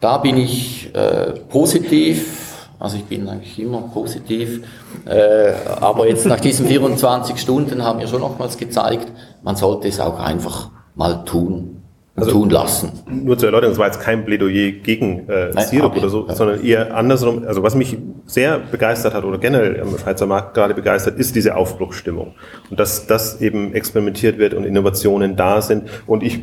[0.00, 4.62] da bin ich äh, positiv also ich bin eigentlich immer positiv.
[5.04, 9.06] Äh, aber jetzt nach diesen 24 Stunden haben wir schon nochmals gezeigt,
[9.42, 11.79] man sollte es auch einfach mal tun.
[12.20, 12.92] Also, tun lassen.
[13.08, 16.34] Nur zur Erläuterung, es war jetzt kein Plädoyer gegen äh, Nein, Sirup oder so, ja.
[16.34, 17.44] sondern eher andersrum.
[17.46, 21.56] Also was mich sehr begeistert hat oder generell am Schweizer Markt gerade begeistert, ist diese
[21.56, 22.34] Aufbruchsstimmung.
[22.70, 25.88] Und dass das eben experimentiert wird und Innovationen da sind.
[26.06, 26.40] Und ich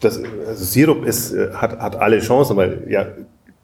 [0.00, 3.06] das, also Sirup ist, äh, hat, hat alle Chancen, weil ja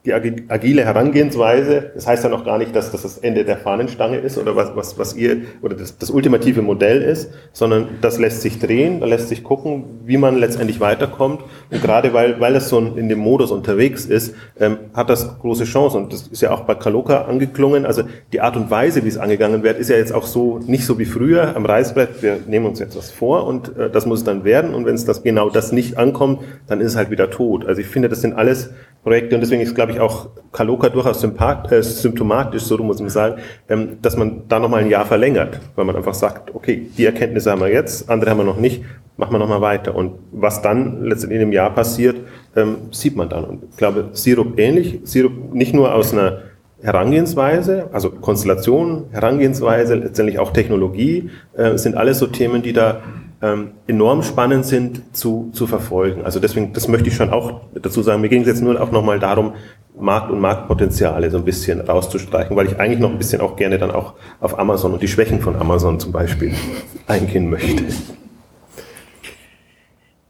[0.03, 4.17] die agile Herangehensweise, das heißt ja noch gar nicht, dass das das Ende der Fahnenstange
[4.17, 8.41] ist oder was, was, was ihr oder das, das ultimative Modell ist, sondern das lässt
[8.41, 11.41] sich drehen, da lässt sich gucken, wie man letztendlich weiterkommt.
[11.69, 15.65] Und gerade weil, weil es so in dem Modus unterwegs ist, ähm, hat das große
[15.65, 15.97] Chance.
[15.97, 17.85] Und das ist ja auch bei Kaloka angeklungen.
[17.85, 18.01] Also
[18.33, 20.97] die Art und Weise, wie es angegangen wird, ist ja jetzt auch so nicht so
[20.97, 22.23] wie früher am Reißbrett.
[22.23, 24.73] Wir nehmen uns jetzt was vor und äh, das muss es dann werden.
[24.73, 27.67] Und wenn es das genau das nicht ankommt, dann ist es halt wieder tot.
[27.67, 28.71] Also ich finde, das sind alles
[29.03, 33.41] Projekte und deswegen ist, glaube ich, auch Kaloka durchaus äh, symptomatisch, so muss man sagen,
[33.67, 37.51] ähm, dass man da nochmal ein Jahr verlängert, weil man einfach sagt, okay, die Erkenntnisse
[37.51, 38.83] haben wir jetzt, andere haben wir noch nicht,
[39.17, 39.95] machen wir nochmal weiter.
[39.95, 42.17] Und was dann letztendlich in einem Jahr passiert,
[42.55, 43.43] ähm, sieht man dann.
[43.45, 46.39] Und ich glaube, Sirup ähnlich, Sirup nicht nur aus einer
[46.83, 53.01] Herangehensweise, also Konstellation, Herangehensweise, letztendlich auch Technologie, äh, sind alles so Themen, die da
[53.41, 56.23] ähm, enorm spannend sind zu, zu verfolgen.
[56.23, 58.21] Also deswegen, das möchte ich schon auch dazu sagen.
[58.21, 59.53] Mir ging es jetzt nur auch nochmal darum,
[59.99, 63.77] Markt und Marktpotenziale so ein bisschen rauszustreichen, weil ich eigentlich noch ein bisschen auch gerne
[63.77, 66.53] dann auch auf Amazon und die Schwächen von Amazon zum Beispiel
[67.07, 67.83] eingehen möchte.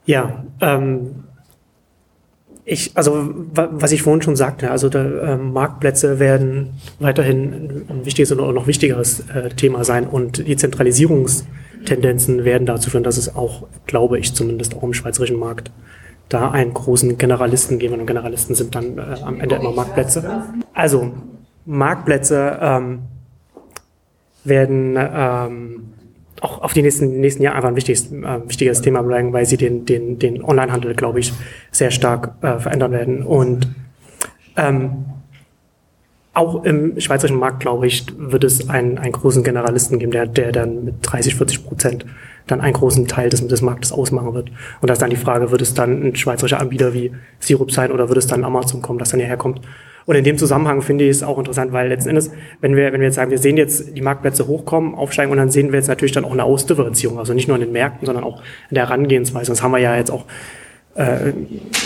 [0.06, 1.24] Ja, ähm,
[2.63, 8.32] ich, also was ich vorhin schon sagte, also der, äh, Marktplätze werden weiterhin ein wichtiges
[8.32, 11.43] und noch wichtigeres äh, Thema sein und die Zentralisierungs-
[11.86, 15.72] Tendenzen werden dazu führen, dass es auch, glaube ich zumindest auch im schweizerischen Markt,
[16.30, 20.44] da einen großen Generalisten geben und Generalisten sind dann äh, am Ende immer Marktplätze.
[20.74, 21.12] Also
[21.65, 23.00] Marktplätze ähm,
[24.44, 25.94] werden ähm,
[26.39, 29.58] auch auf die nächsten, nächsten Jahre einfach ein wichtiges, äh, wichtiges Thema bleiben, weil sie
[29.58, 31.34] den, den, den Onlinehandel, glaube ich,
[31.72, 33.24] sehr stark äh, verändern werden.
[33.24, 33.67] Und
[34.56, 35.06] ähm,
[36.34, 40.52] auch im schweizerischen Markt, glaube ich, wird es einen, einen großen Generalisten geben, der, der
[40.52, 42.06] dann mit 30, 40 Prozent
[42.48, 44.50] dann einen großen Teil des, des Marktes ausmachen wird.
[44.80, 47.91] Und da ist dann die Frage, wird es dann ein schweizerischer Anbieter wie Sirup sein
[47.91, 49.62] oder wird es dann Amazon kommen, das dann hierher kommt?
[50.06, 53.02] Und in dem Zusammenhang finde ich es auch interessant, weil letzten Endes, wenn wir, wenn
[53.02, 55.88] wir jetzt sagen, wir sehen jetzt die Marktplätze hochkommen, aufsteigen und dann sehen wir jetzt
[55.88, 58.88] natürlich dann auch eine Ausdifferenzierung, also nicht nur in den Märkten, sondern auch in der
[58.88, 59.52] Herangehensweise.
[59.52, 60.26] Das haben wir ja jetzt auch
[60.96, 61.34] äh,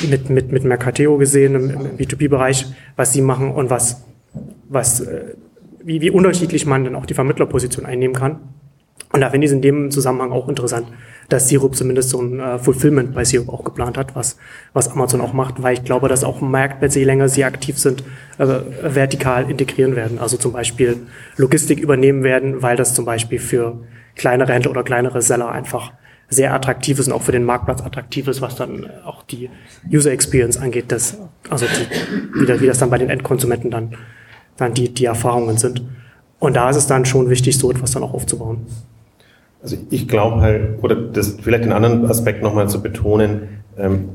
[0.10, 4.02] mit, mit, mit Mercateo gesehen im, im B2B-Bereich, was sie machen und was
[4.68, 5.36] was, äh,
[5.84, 8.40] wie, wie unterschiedlich man dann auch die Vermittlerposition einnehmen kann.
[9.12, 10.88] Und da finde ich es in dem Zusammenhang auch interessant,
[11.30, 14.38] dass Sirup zumindest so ein äh, Fulfillment bei Sirup auch geplant hat, was,
[14.74, 18.04] was Amazon auch macht, weil ich glaube, dass auch Marktplätze, je länger sie aktiv sind,
[18.38, 18.46] äh,
[18.84, 20.20] vertikal integrieren werden.
[20.20, 20.98] Also zum Beispiel
[21.38, 23.80] Logistik übernehmen werden, weil das zum Beispiel für
[24.16, 25.94] kleinere Händler oder kleinere Seller einfach
[26.28, 29.50] sehr attraktiv ist und auch für den Marktplatz attraktiv ist, was dann auch die
[29.92, 31.18] User Experience angeht, das,
[31.50, 33.96] also die, wie, das, wie das dann bei den Endkonsumenten dann
[34.58, 35.84] dann die, die Erfahrungen sind.
[36.40, 38.66] Und da ist es dann schon wichtig, so etwas dann auch aufzubauen.
[39.62, 44.10] Also ich glaube halt, oder das vielleicht den anderen Aspekt nochmal zu betonen, ähm,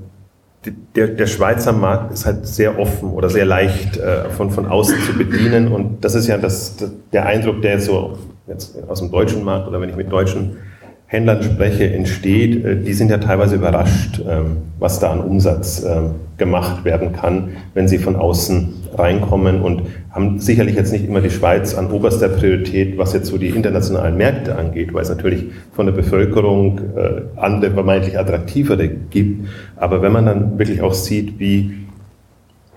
[0.94, 5.00] der, der Schweizer Markt ist halt sehr offen oder sehr leicht äh, von, von außen
[5.00, 6.76] zu bedienen und das ist ja das,
[7.12, 10.58] der Eindruck, der jetzt so jetzt aus dem deutschen Markt oder wenn ich mit deutschen
[11.06, 16.16] Händlern spreche, entsteht, äh, die sind ja teilweise überrascht, ähm, was da an Umsatz ähm,
[16.36, 21.30] gemacht werden kann, wenn sie von außen reinkommen und haben sicherlich jetzt nicht immer die
[21.30, 25.86] Schweiz an oberster Priorität, was jetzt so die internationalen Märkte angeht, weil es natürlich von
[25.86, 29.48] der Bevölkerung äh, andere vermeintlich attraktivere gibt.
[29.76, 31.74] Aber wenn man dann wirklich auch sieht, wie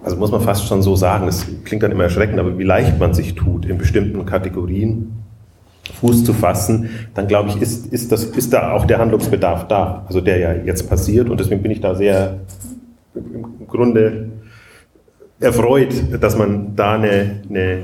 [0.04, 2.99] also muss man fast schon so sagen, das klingt dann immer erschreckend, aber wie leicht
[2.99, 5.13] man sich tut, in bestimmten Kategorien
[5.99, 10.04] Fuß zu fassen, dann glaube ich, ist, ist, das, ist da auch der Handlungsbedarf da,
[10.08, 11.30] also der ja jetzt passiert.
[11.30, 12.39] Und deswegen bin ich da sehr
[13.15, 14.30] im Grunde
[15.43, 17.79] erfreut, dass man da eine, eine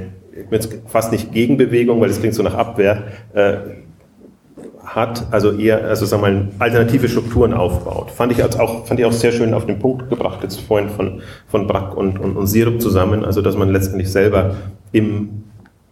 [0.88, 3.58] fast nicht Gegenbewegung, weil es klingt so nach Abwehr, äh,
[4.84, 8.12] hat, also eher, also sagen wir mal, alternative Strukturen aufbaut.
[8.12, 11.22] Fand ich auch, fand ich auch sehr schön auf den Punkt gebracht, jetzt vorhin von,
[11.48, 14.56] von Brack und, und, und Sirup zusammen, also dass man letztendlich selber
[14.92, 15.44] im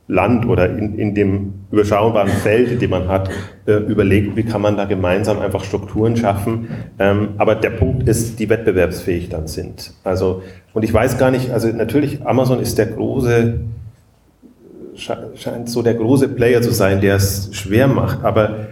[0.08, 3.30] Land oder in, in dem überschaubaren Feld, dem man hat,
[3.66, 6.70] äh, überlegt, wie kann man da gemeinsam einfach Strukturen schaffen.
[6.98, 9.94] Ähm, aber der Punkt ist, die wettbewerbsfähig dann sind.
[10.06, 10.44] Also,
[10.78, 13.62] und ich weiß gar nicht, also natürlich, Amazon ist der große,
[14.94, 18.68] scheint so der große Player zu sein, der es schwer macht, aber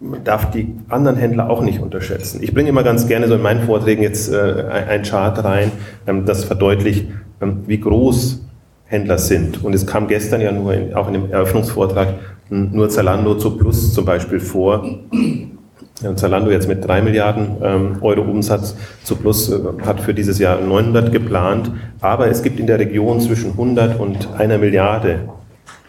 [0.00, 2.42] man darf die anderen Händler auch nicht unterschätzen.
[2.42, 5.70] Ich bringe immer ganz gerne so in meinen Vorträgen jetzt äh, ein Chart rein,
[6.06, 7.08] ähm, das verdeutlicht,
[7.42, 8.40] ähm, wie groß
[8.86, 9.62] Händler sind.
[9.62, 12.14] Und es kam gestern ja nur in, auch in dem Eröffnungsvortrag
[12.48, 14.82] nur Zalando zu Plus zum Beispiel vor.
[16.16, 20.60] Zalando jetzt mit 3 Milliarden ähm, Euro Umsatz zu Plus äh, hat für dieses Jahr
[20.60, 21.70] 900 geplant.
[22.00, 25.20] Aber es gibt in der Region zwischen 100 und einer Milliarde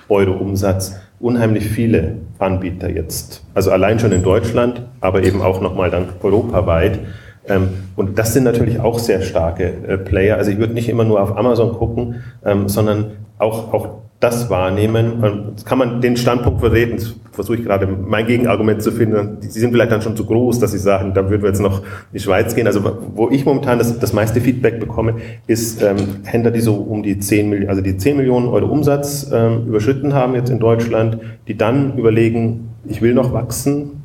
[0.10, 3.43] Euro Umsatz unheimlich viele Anbieter jetzt.
[3.54, 6.99] Also allein schon in Deutschland, aber eben auch nochmal dann europaweit.
[7.47, 10.38] Ähm, und das sind natürlich auch sehr starke äh, Player.
[10.38, 15.51] Also ich würde nicht immer nur auf Amazon gucken, ähm, sondern auch, auch das wahrnehmen.
[15.51, 16.99] Jetzt kann man den Standpunkt vertreten,
[17.32, 19.38] versuche ich gerade mein Gegenargument zu finden.
[19.41, 21.80] Sie sind vielleicht dann schon zu groß, dass sie sagen, da würden wir jetzt noch
[21.80, 22.65] in die Schweiz gehen.
[22.65, 22.82] Also
[23.13, 25.15] wo ich momentan das, das meiste Feedback bekomme,
[25.47, 29.30] ist ähm, Händler, die so um die 10 Millionen, also die 10 Millionen Euro Umsatz
[29.32, 34.01] ähm, überschritten haben jetzt in Deutschland, die dann überlegen, ich will noch wachsen.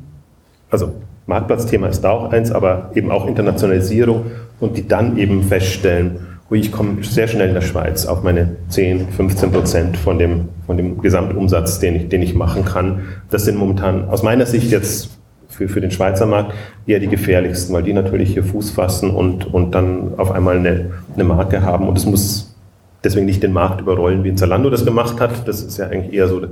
[0.69, 0.91] Also
[1.25, 4.25] Marktplatzthema ist da auch eins, aber eben auch Internationalisierung
[4.59, 8.57] und die dann eben feststellen, wo ich komme sehr schnell in der Schweiz auf meine
[8.67, 13.03] 10, 15 Prozent von dem, von dem Gesamtumsatz, den ich, den ich machen kann.
[13.29, 15.11] Das sind momentan aus meiner Sicht jetzt
[15.47, 16.53] für, für den Schweizer Markt
[16.85, 20.91] eher die gefährlichsten, weil die natürlich hier Fuß fassen und, und dann auf einmal eine,
[21.13, 21.87] eine Marke haben.
[21.87, 22.53] Und es muss
[23.01, 25.47] deswegen nicht den Markt überrollen, wie Zalando das gemacht hat.
[25.47, 26.47] Das ist ja eigentlich eher so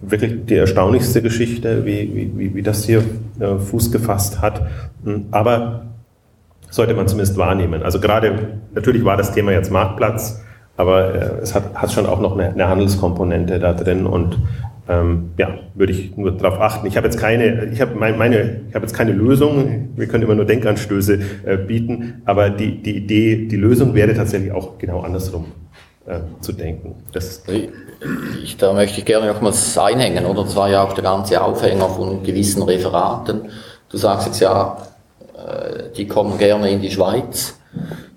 [0.00, 3.04] wirklich die erstaunlichste Geschichte, wie, wie, wie das hier
[3.38, 4.66] äh, Fuß gefasst hat.
[5.30, 5.82] Aber
[6.70, 7.82] sollte man zumindest wahrnehmen.
[7.82, 10.42] Also gerade, natürlich war das Thema jetzt Marktplatz,
[10.76, 14.38] aber äh, es hat, hat schon auch noch eine, eine Handelskomponente da drin und
[14.88, 16.86] ähm, ja, würde ich nur darauf achten.
[16.86, 19.90] Ich habe jetzt keine, ich habe mein, meine, ich habe jetzt keine Lösung.
[19.94, 24.52] Wir können immer nur Denkanstöße äh, bieten, aber die, die Idee, die Lösung wäre tatsächlich
[24.52, 25.46] auch genau andersrum
[26.06, 26.96] äh, zu denken.
[27.12, 27.44] Das
[28.42, 30.42] ich, da möchte ich gerne nochmals einhängen, oder?
[30.42, 33.42] Das war ja auch der ganze Aufhänger von gewissen Referaten.
[33.90, 34.76] Du sagst jetzt ja,
[35.96, 37.58] die kommen gerne in die Schweiz,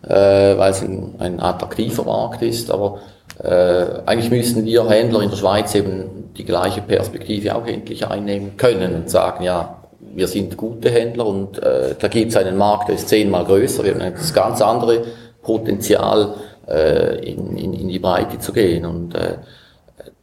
[0.03, 2.99] äh, weil es ein, ein attraktiver Markt ist, aber
[3.43, 8.57] äh, eigentlich müssen wir Händler in der Schweiz eben die gleiche Perspektive auch endlich einnehmen
[8.57, 9.77] können und sagen, ja,
[10.15, 13.83] wir sind gute Händler und äh, da gibt es einen Markt, der ist zehnmal größer,
[13.83, 15.03] wir haben das ganz andere
[15.41, 16.35] Potenzial,
[16.67, 18.85] äh, in, in, in die Breite zu gehen.
[18.85, 19.35] Und äh,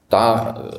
[0.09, 0.71] da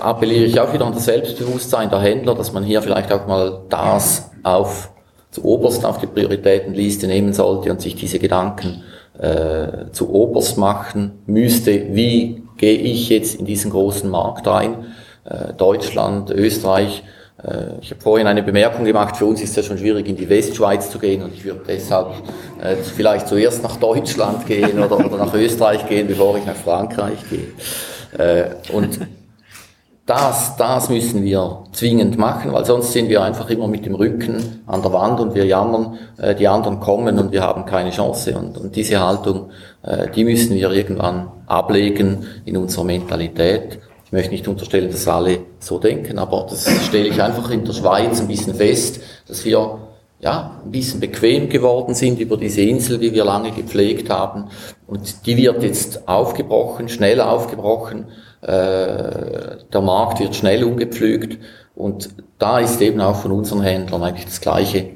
[0.00, 3.60] appelliere ich auch wieder an das Selbstbewusstsein der Händler, dass man hier vielleicht auch mal
[3.68, 4.90] das auf
[5.32, 8.82] zu oberst auf die Prioritätenliste nehmen sollte und sich diese Gedanken
[9.18, 14.86] äh, zu oberst machen müsste, wie gehe ich jetzt in diesen großen Markt rein,
[15.24, 17.02] äh, Deutschland, Österreich.
[17.42, 20.16] Äh, ich habe vorhin eine Bemerkung gemacht, für uns ist es ja schon schwierig, in
[20.16, 22.08] die Westschweiz zu gehen und ich würde deshalb
[22.62, 27.18] äh, vielleicht zuerst nach Deutschland gehen oder, oder nach Österreich gehen, bevor ich nach Frankreich
[27.30, 28.18] gehe.
[28.18, 28.98] Äh, und
[30.12, 34.62] das, das müssen wir zwingend machen, weil sonst sind wir einfach immer mit dem Rücken
[34.66, 38.36] an der Wand und wir jammern, äh, die anderen kommen und wir haben keine Chance.
[38.36, 39.50] Und, und diese Haltung,
[39.82, 43.78] äh, die müssen wir irgendwann ablegen in unserer Mentalität.
[44.04, 47.72] Ich möchte nicht unterstellen, dass alle so denken, aber das stelle ich einfach in der
[47.72, 49.78] Schweiz ein bisschen fest, dass wir
[50.20, 54.50] ja, ein bisschen bequem geworden sind über diese Insel, die wir lange gepflegt haben.
[54.86, 58.06] Und die wird jetzt aufgebrochen, schnell aufgebrochen.
[58.42, 61.38] Äh, der Markt wird schnell umgepflügt
[61.76, 64.86] und da ist eben auch von unseren Händlern eigentlich das Gleiche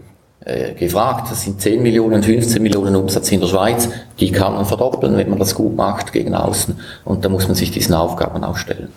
[0.45, 1.31] äh, gefragt.
[1.31, 5.31] Das sind 10 Millionen, 15 Millionen Umsatz in der Schweiz, die kann man verdoppeln, wenn
[5.31, 8.89] man das gut macht gegen außen und da muss man sich diesen Aufgaben auch stellen.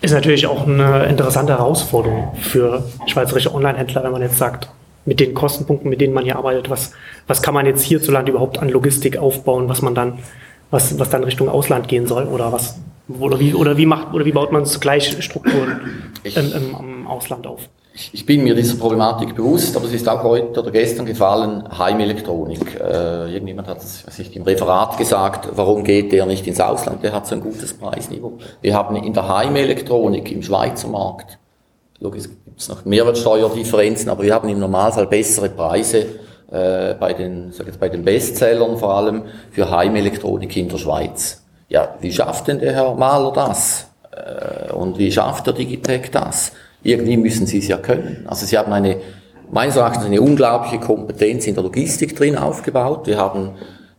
[0.00, 4.68] Ist natürlich auch eine interessante Herausforderung für schweizerische Online-Händler, wenn man jetzt sagt,
[5.06, 6.92] mit den Kostenpunkten, mit denen man hier arbeitet, was,
[7.26, 10.20] was kann man jetzt hierzulande überhaupt an Logistik aufbauen, was man dann,
[10.70, 12.76] was, was dann Richtung Ausland gehen soll oder was
[13.08, 15.80] oder wie, oder wie, macht, oder wie baut man gleich Strukturen
[16.22, 17.68] im, im, im Ausland auf?
[17.96, 21.62] Ich, ich bin mir dieser Problematik bewusst, aber es ist auch heute oder gestern gefallen,
[21.78, 22.80] Heimelektronik.
[22.80, 27.04] Äh, irgendjemand hat es was ich, im Referat gesagt, warum geht der nicht ins Ausland?
[27.04, 28.38] Der hat so ein gutes Preisniveau.
[28.62, 31.38] Wir haben in der Heimelektronik im Schweizer Markt,
[32.00, 36.06] logisch gibt es noch Mehrwertsteuerdifferenzen, aber wir haben im Normalfall bessere Preise
[36.50, 41.43] äh, bei, den, sag jetzt, bei den Bestsellern vor allem für Heimelektronik in der Schweiz
[41.68, 43.88] ja, wie schafft denn der Herr Mahler das?
[44.10, 46.52] Äh, und wie schafft der Digitec das?
[46.82, 48.26] Irgendwie müssen sie es ja können.
[48.28, 48.98] Also sie haben eine,
[49.50, 53.06] meines Erachtens eine unglaubliche Kompetenz in der Logistik drin aufgebaut.
[53.06, 53.52] Wir haben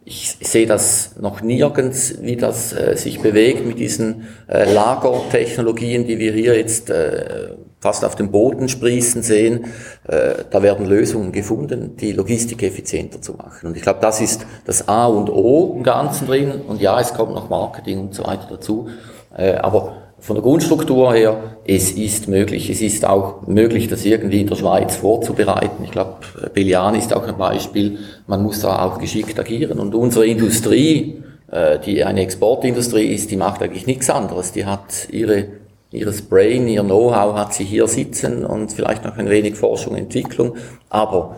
[0.08, 6.20] ich sehe das noch nirgends, wie das äh, sich bewegt mit diesen äh, Lagertechnologien, die
[6.20, 9.65] wir hier jetzt äh, fast auf dem Boden sprießen sehen.
[10.08, 13.68] Äh, da werden Lösungen gefunden, die Logistik effizienter zu machen.
[13.68, 16.52] Und ich glaube, das ist das A und O im Ganzen drin.
[16.68, 18.89] Und ja, es kommt noch Marketing und so weiter dazu.
[19.36, 22.72] Äh, aber von der Grundstruktur her, es ist möglich.
[22.72, 25.84] Es ist auch möglich, das irgendwie in der Schweiz vorzubereiten.
[25.84, 26.16] Ich glaube,
[26.52, 28.00] Bellian ist auch ein Beispiel.
[28.26, 29.78] Man muss da auch geschickt agieren.
[29.78, 34.52] Und unsere Industrie, äh, die eine Exportindustrie ist, die macht eigentlich nichts anderes.
[34.52, 35.46] Die hat ihre,
[35.92, 40.56] ihres Brain, ihr Know-how hat sie hier sitzen und vielleicht noch ein wenig Forschung, Entwicklung.
[40.90, 41.36] Aber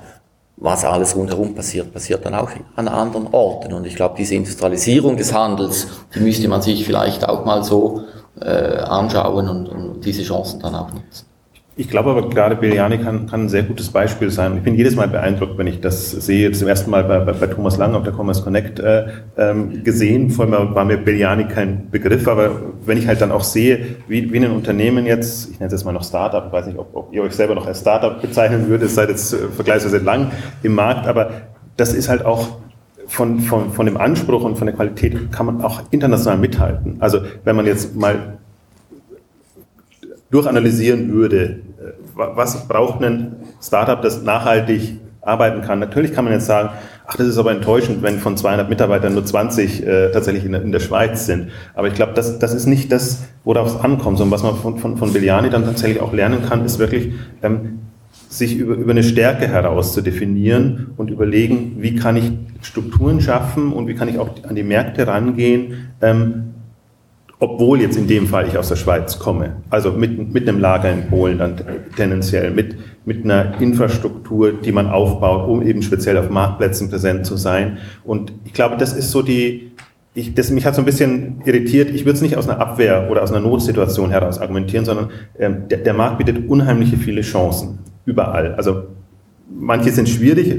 [0.56, 3.74] was alles rundherum passiert, passiert dann auch an anderen Orten.
[3.74, 8.06] Und ich glaube, diese Industrialisierung des Handels, die müsste man sich vielleicht auch mal so
[8.42, 11.28] äh, anschauen und, und diese Chancen dann auch nutzen.
[11.80, 14.58] Ich glaube aber gerade Beliani kann, kann ein sehr gutes Beispiel sein.
[14.58, 16.52] Ich bin jedes Mal beeindruckt, wenn ich das sehe.
[16.52, 19.06] Zum ersten Mal bei, bei, bei Thomas Lang auf der Commerce Connect äh,
[19.38, 20.32] ähm, gesehen.
[20.32, 22.50] Vorher war mir Beliani kein Begriff, aber
[22.84, 25.86] wenn ich halt dann auch sehe, wie, wie ein Unternehmen jetzt, ich nenne es jetzt
[25.86, 28.68] mal noch Startup, ich weiß nicht, ob, ob ihr euch selber noch als Startup bezeichnen
[28.68, 30.32] würdet, seid jetzt äh, vergleichsweise lang
[30.64, 31.30] im Markt, aber
[31.76, 32.58] das ist halt auch
[33.08, 36.98] von, von, von dem Anspruch und von der Qualität kann man auch international mithalten.
[37.00, 38.38] Also wenn man jetzt mal
[40.30, 45.80] durchanalysieren würde, äh, was braucht ein Startup, das nachhaltig arbeiten kann.
[45.80, 46.70] Natürlich kann man jetzt sagen,
[47.06, 50.62] ach, das ist aber enttäuschend, wenn von 200 Mitarbeitern nur 20 äh, tatsächlich in der,
[50.62, 51.50] in der, Schweiz sind.
[51.76, 54.78] Aber ich glaube, das, das ist nicht das, worauf es ankommt, sondern was man von,
[54.78, 57.80] von, von Biliani dann tatsächlich auch lernen kann, ist wirklich, ähm,
[58.30, 63.72] sich über, über eine Stärke heraus zu definieren und überlegen, wie kann ich Strukturen schaffen
[63.72, 66.54] und wie kann ich auch an die Märkte rangehen, ähm,
[67.40, 69.58] obwohl jetzt in dem Fall ich aus der Schweiz komme.
[69.70, 71.56] Also mit, mit einem Lager in Polen dann
[71.96, 77.38] tendenziell, mit, mit einer Infrastruktur, die man aufbaut, um eben speziell auf Marktplätzen präsent zu
[77.38, 77.78] sein.
[78.04, 79.72] Und ich glaube, das ist so die,
[80.16, 81.92] ich, das, mich hat so ein bisschen irritiert.
[81.92, 85.68] Ich würde es nicht aus einer Abwehr oder aus einer Notsituation heraus argumentieren, sondern ähm,
[85.70, 87.78] der, der Markt bietet unheimliche viele Chancen
[88.08, 88.56] überall.
[88.56, 88.86] Also
[89.50, 90.56] manche sind schwierig.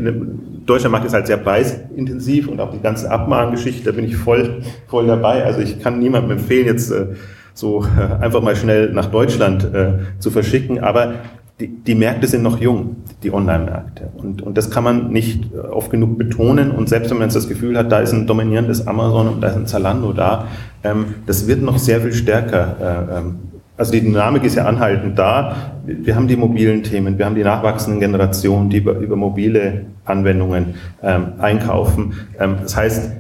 [0.67, 4.63] Deutscher Markt ist halt sehr preisintensiv und auch die ganze Abmahngeschichte, da bin ich voll,
[4.87, 5.45] voll dabei.
[5.45, 7.07] Also ich kann niemandem empfehlen, jetzt äh,
[7.55, 10.79] so äh, einfach mal schnell nach Deutschland äh, zu verschicken.
[10.79, 11.15] Aber
[11.59, 14.11] die, die Märkte sind noch jung, die Online-Märkte.
[14.17, 16.71] Und, und das kann man nicht oft genug betonen.
[16.71, 19.49] Und selbst wenn man jetzt das Gefühl hat, da ist ein dominierendes Amazon und da
[19.49, 20.47] ist ein Zalando da,
[20.85, 23.37] ähm, das wird noch sehr viel stärker äh, ähm,
[23.79, 25.73] also die Dynamik ist ja anhaltend da.
[25.87, 30.75] Wir haben die mobilen Themen, wir haben die nachwachsenden Generationen, die über, über mobile Anwendungen
[31.03, 32.15] ähm, einkaufen.
[32.39, 33.13] Ähm, das heißt,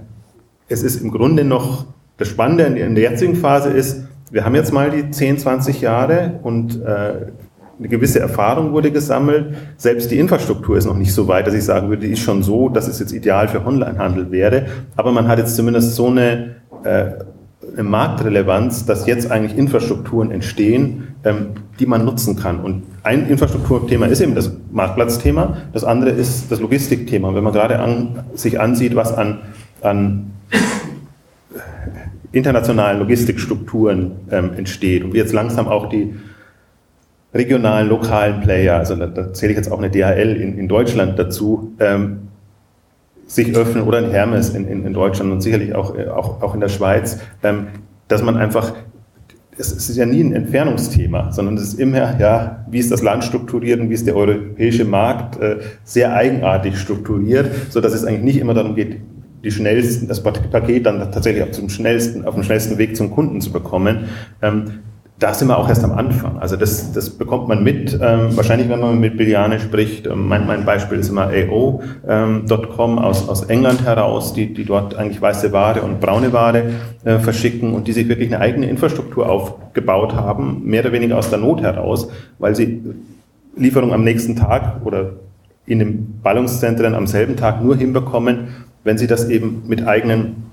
[0.68, 4.72] es ist im Grunde noch, das Spannende in der jetzigen Phase ist, wir haben jetzt
[4.72, 7.30] mal die 10, 20 Jahre und äh,
[7.78, 9.54] eine gewisse Erfahrung wurde gesammelt.
[9.76, 12.42] Selbst die Infrastruktur ist noch nicht so weit, dass ich sagen würde, die ist schon
[12.42, 14.66] so, dass es jetzt ideal für Onlinehandel wäre.
[14.96, 17.12] Aber man hat jetzt zumindest so eine äh,
[17.72, 22.60] eine Marktrelevanz, dass jetzt eigentlich Infrastrukturen entstehen, ähm, die man nutzen kann.
[22.60, 27.28] Und ein Infrastrukturthema ist eben das Marktplatzthema, das andere ist das Logistikthema.
[27.28, 29.38] Und wenn man gerade an, sich ansieht, was an,
[29.82, 30.30] an
[32.32, 36.14] internationalen Logistikstrukturen ähm, entsteht und wie jetzt langsam auch die
[37.32, 41.18] regionalen, lokalen Player, also da, da zähle ich jetzt auch eine DHL in, in Deutschland
[41.18, 42.28] dazu, ähm,
[43.28, 46.54] sich öffnen oder ein Hermes in, in, in Deutschland und sicherlich auch, äh, auch, auch
[46.54, 47.68] in der Schweiz, ähm,
[48.08, 48.72] dass man einfach,
[49.56, 53.24] es, ist ja nie ein Entfernungsthema, sondern es ist immer, ja, wie ist das Land
[53.24, 58.24] strukturiert und wie ist der europäische Markt äh, sehr eigenartig strukturiert, so dass es eigentlich
[58.24, 58.96] nicht immer darum geht,
[59.44, 63.40] die schnellsten, das Paket dann tatsächlich auch zum schnellsten, auf dem schnellsten Weg zum Kunden
[63.40, 64.06] zu bekommen.
[64.42, 64.80] Ähm,
[65.18, 66.38] da sind wir auch erst am Anfang.
[66.38, 67.98] Also das, das bekommt man mit.
[68.00, 72.98] Ähm, wahrscheinlich, wenn man mit Biliane spricht, ähm, mein, mein Beispiel ist immer AO.com ähm,
[72.98, 76.70] aus, aus England heraus, die, die dort eigentlich weiße Ware und braune Ware
[77.04, 81.30] äh, verschicken und die sich wirklich eine eigene Infrastruktur aufgebaut haben, mehr oder weniger aus
[81.30, 82.80] der Not heraus, weil sie
[83.56, 85.14] Lieferung am nächsten Tag oder
[85.66, 88.48] in den Ballungszentren am selben Tag nur hinbekommen,
[88.84, 90.48] wenn sie das eben mit eigenen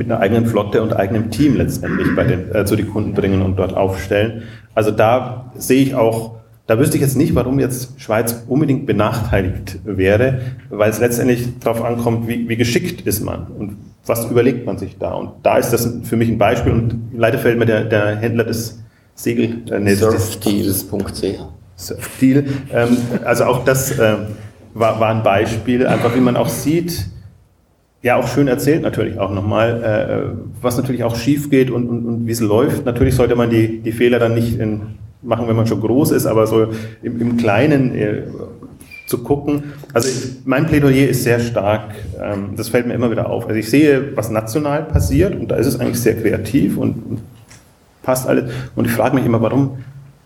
[0.00, 3.42] mit einer eigenen Flotte und eigenem Team letztendlich bei den, äh, zu den Kunden bringen
[3.42, 4.44] und dort aufstellen.
[4.74, 6.36] Also da sehe ich auch,
[6.66, 11.84] da wüsste ich jetzt nicht, warum jetzt Schweiz unbedingt benachteiligt wäre, weil es letztendlich darauf
[11.84, 15.12] ankommt, wie, wie geschickt ist man und was überlegt man sich da.
[15.12, 18.44] Und da ist das für mich ein Beispiel und leider fällt mir der, der Händler
[18.44, 18.82] des
[19.14, 19.58] Segel...
[19.70, 21.24] Äh, Surfdeals.ch
[21.76, 22.44] Surfdeal.
[22.72, 24.16] Ähm, also auch das äh,
[24.72, 27.04] war, war ein Beispiel, einfach wie man auch sieht,
[28.02, 32.06] ja, auch schön erzählt natürlich auch nochmal, äh, was natürlich auch schief geht und, und,
[32.06, 32.86] und wie es läuft.
[32.86, 34.82] Natürlich sollte man die, die Fehler dann nicht in,
[35.22, 36.68] machen, wenn man schon groß ist, aber so
[37.02, 38.22] im, im Kleinen äh,
[39.06, 39.64] zu gucken.
[39.92, 43.46] Also ich, mein Plädoyer ist sehr stark, ähm, das fällt mir immer wieder auf.
[43.46, 47.20] Also ich sehe, was national passiert und da ist es eigentlich sehr kreativ und, und
[48.02, 48.50] passt alles.
[48.76, 49.78] Und ich frage mich immer, warum,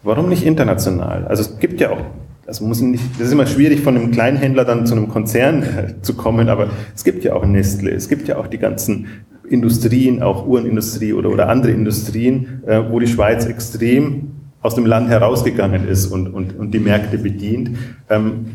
[0.04, 1.26] warum nicht international?
[1.26, 2.02] Also es gibt ja auch,
[2.46, 6.02] also muss nicht, das ist immer schwierig von einem Kleinhändler dann zu einem Konzern äh,
[6.02, 9.06] zu kommen, aber es gibt ja auch Nestle, es gibt ja auch die ganzen
[9.48, 14.32] Industrien, auch Uhrenindustrie oder, oder andere Industrien, äh, wo die Schweiz extrem
[14.62, 17.76] aus dem Land herausgegangen ist und, und, und die Märkte bedient.
[18.08, 18.46] Ähm,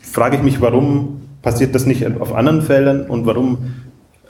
[0.00, 3.58] frage ich mich, warum passiert das nicht auf anderen Feldern und warum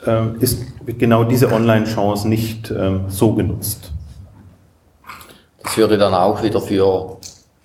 [0.05, 0.63] ähm, ist
[0.97, 3.91] genau diese Online-Chance nicht ähm, so genutzt?
[5.61, 7.17] Das würde dann auch wieder für,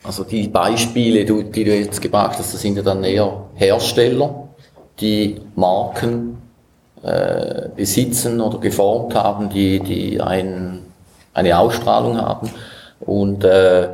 [0.09, 4.49] also die Beispiele, die du jetzt gebracht hast, das sind ja dann eher Hersteller,
[5.01, 6.39] die Marken
[7.03, 10.81] äh, besitzen oder geformt haben, die, die ein,
[11.35, 12.51] eine Ausstrahlung haben.
[13.01, 13.89] Und äh,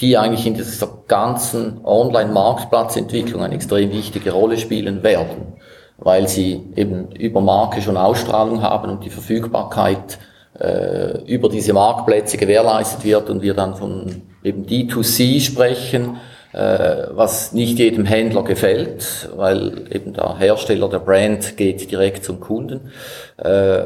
[0.00, 5.54] die eigentlich in dieser ganzen Online-Marktplatzentwicklung eine extrem wichtige Rolle spielen werden,
[5.98, 10.18] weil sie eben über Marke schon Ausstrahlung haben und die Verfügbarkeit
[10.58, 16.16] äh, über diese Marktplätze gewährleistet wird und wir dann von eben D2C sprechen,
[16.52, 22.40] äh, was nicht jedem Händler gefällt, weil eben der Hersteller, der Brand geht direkt zum
[22.40, 22.92] Kunden.
[23.36, 23.84] Äh,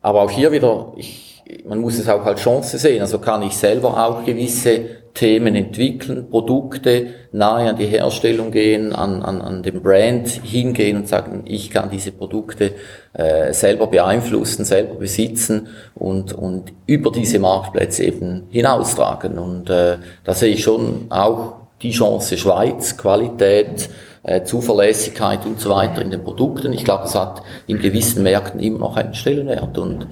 [0.00, 1.28] aber auch hier wieder, ich
[1.64, 3.00] man muss es auch als Chance sehen.
[3.00, 9.20] Also kann ich selber auch gewisse Themen entwickeln, Produkte nahe an die Herstellung gehen, an,
[9.24, 12.74] an, an den Brand hingehen und sagen, ich kann diese Produkte
[13.14, 19.40] äh, selber beeinflussen, selber besitzen und, und über diese Marktplätze eben hinaustragen.
[19.40, 23.90] Und äh, da sehe ich schon auch die Chance Schweiz, Qualität,
[24.22, 26.72] äh, Zuverlässigkeit und so weiter in den Produkten.
[26.72, 30.06] Ich glaube, das hat in gewissen Märkten immer noch einen Stellenwert und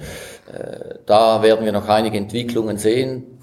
[1.05, 3.36] da werden wir noch einige Entwicklungen sehen.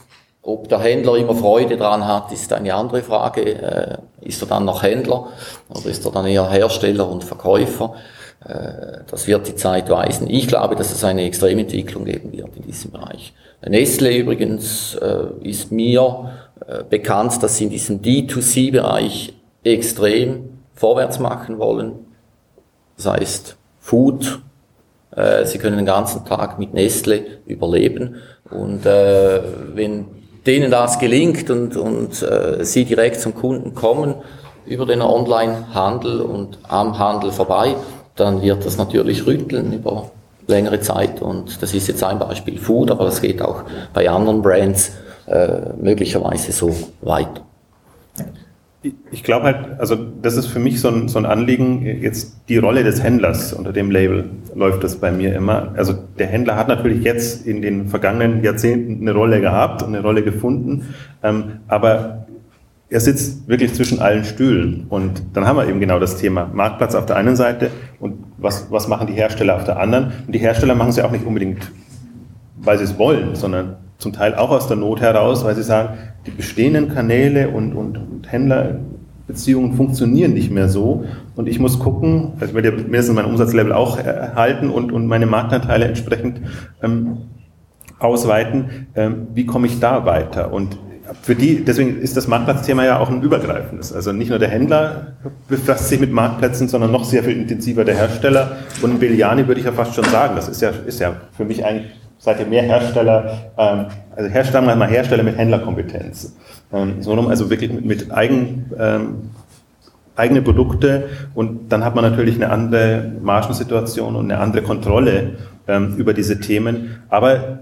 [0.46, 3.40] Ob der Händler immer Freude dran hat, ist eine andere Frage.
[3.40, 5.28] Äh, ist er dann noch Händler
[5.70, 7.94] oder ist er dann eher Hersteller und Verkäufer?
[8.44, 10.28] Äh, das wird die Zeit weisen.
[10.28, 13.32] Ich glaube, dass es eine Extrementwicklung geben wird in diesem Bereich.
[13.66, 16.30] Nestle übrigens äh, ist mir
[16.88, 19.34] bekannt, dass sie in diesem D2C-Bereich
[19.64, 21.92] extrem vorwärts machen wollen.
[22.96, 24.40] Das heißt Food,
[25.44, 28.16] sie können den ganzen Tag mit Nestle überleben.
[28.50, 30.06] Und wenn
[30.46, 34.14] denen das gelingt und, und äh, sie direkt zum Kunden kommen
[34.66, 37.74] über den Online-Handel und am Handel vorbei,
[38.16, 40.10] dann wird das natürlich rütteln über
[40.46, 41.20] längere Zeit.
[41.20, 44.92] Und das ist jetzt ein Beispiel Food, aber das geht auch bei anderen Brands
[45.26, 47.42] äh, möglicherweise so weiter
[49.10, 52.58] ich glaube halt, also das ist für mich so ein, so ein Anliegen, jetzt die
[52.58, 55.72] Rolle des Händlers unter dem Label läuft das bei mir immer.
[55.76, 60.02] Also der Händler hat natürlich jetzt in den vergangenen Jahrzehnten eine Rolle gehabt und eine
[60.02, 62.26] Rolle gefunden, ähm, aber
[62.90, 66.94] er sitzt wirklich zwischen allen Stühlen und dann haben wir eben genau das Thema Marktplatz
[66.94, 70.12] auf der einen Seite und was, was machen die Hersteller auf der anderen.
[70.26, 71.72] Und die Hersteller machen es ja auch nicht unbedingt,
[72.56, 75.96] weil sie es wollen, sondern zum Teil auch aus der Not heraus, weil sie sagen,
[76.26, 81.04] die bestehenden Kanäle und, und, und Händlerbeziehungen funktionieren nicht mehr so
[81.36, 85.06] und ich muss gucken, also ich werde ja mindestens mein Umsatzlevel auch erhalten und, und
[85.06, 86.40] meine Marktanteile entsprechend
[86.82, 87.18] ähm,
[87.98, 90.78] ausweiten, ähm, wie komme ich da weiter und
[91.22, 93.92] für die, deswegen ist das Marktplatzthema ja auch ein übergreifendes.
[93.92, 95.08] Also nicht nur der Händler
[95.48, 98.56] befasst sich mit Marktplätzen, sondern noch sehr viel intensiver der Hersteller.
[98.80, 101.44] Und in Belliani würde ich ja fast schon sagen, das ist ja, ist ja für
[101.44, 106.34] mich eigentlich seid ihr mehr Hersteller, ähm, also Hersteller, manchmal Hersteller mit Händlerkompetenz.
[106.72, 109.30] Ähm, so also wirklich mit, mit eigen, ähm,
[110.16, 115.32] eigene Produkte und dann hat man natürlich eine andere Margensituation und eine andere Kontrolle
[115.66, 117.02] ähm, über diese Themen.
[117.08, 117.60] Aber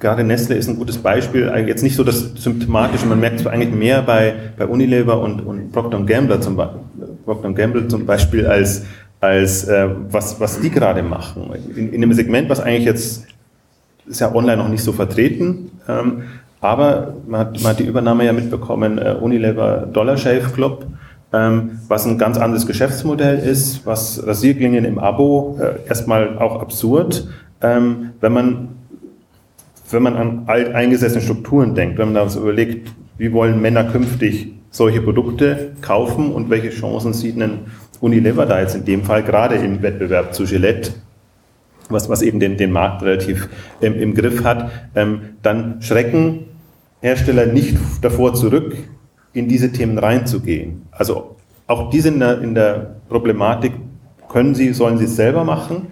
[0.00, 3.72] gerade Nestle ist ein gutes Beispiel, jetzt nicht so das Symptomatische, man merkt es eigentlich
[3.72, 6.60] mehr bei, bei Unilever und, und Procter Gamble zum,
[7.24, 8.84] Procter Gamble zum Beispiel als,
[9.20, 11.50] als äh, was, was die gerade machen.
[11.76, 13.26] In, in einem Segment, was eigentlich jetzt
[14.06, 16.22] ist ja online noch nicht so vertreten, ähm,
[16.60, 20.86] aber man hat, man hat die Übernahme ja mitbekommen, äh, Unilever Dollar Shave Club,
[21.32, 27.28] ähm, was ein ganz anderes Geschäftsmodell ist, was Rasierklingen im Abo äh, erstmal auch absurd,
[27.60, 28.68] ähm, wenn man
[29.90, 33.84] wenn man an alt eingesessene Strukturen denkt, wenn man da so überlegt, wie wollen Männer
[33.84, 37.66] künftig solche Produkte kaufen und welche Chancen sieht ein
[38.00, 40.92] Unilever da jetzt in dem Fall gerade im Wettbewerb zu Gillette
[41.94, 43.48] was, was eben den, den Markt relativ
[43.80, 46.40] ähm, im Griff hat, ähm, dann schrecken
[47.00, 48.76] Hersteller nicht davor zurück,
[49.32, 50.82] in diese Themen reinzugehen.
[50.90, 51.36] Also
[51.66, 53.72] auch die sind in der, in der Problematik,
[54.28, 55.88] können sie, sollen sie es selber machen,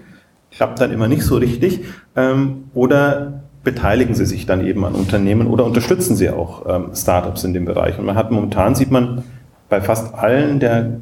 [0.50, 1.84] klappt dann immer nicht so richtig,
[2.16, 7.44] ähm, oder beteiligen sie sich dann eben an Unternehmen oder unterstützen sie auch ähm, Startups
[7.44, 7.98] in dem Bereich.
[7.98, 9.24] Und man hat momentan, sieht man,
[9.68, 10.98] bei fast allen der,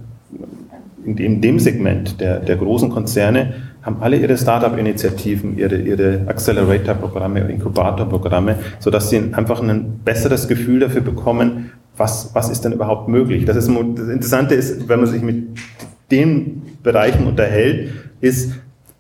[1.05, 7.41] in dem, dem Segment der, der großen Konzerne haben alle ihre Startup-Initiativen, ihre, ihre Accelerator-Programme,
[7.41, 13.45] Inkubator-Programme, sodass sie einfach ein besseres Gefühl dafür bekommen, was, was ist denn überhaupt möglich.
[13.45, 15.49] Das, ist, das Interessante ist, wenn man sich mit
[16.11, 17.91] den Bereichen unterhält,
[18.21, 18.53] ist,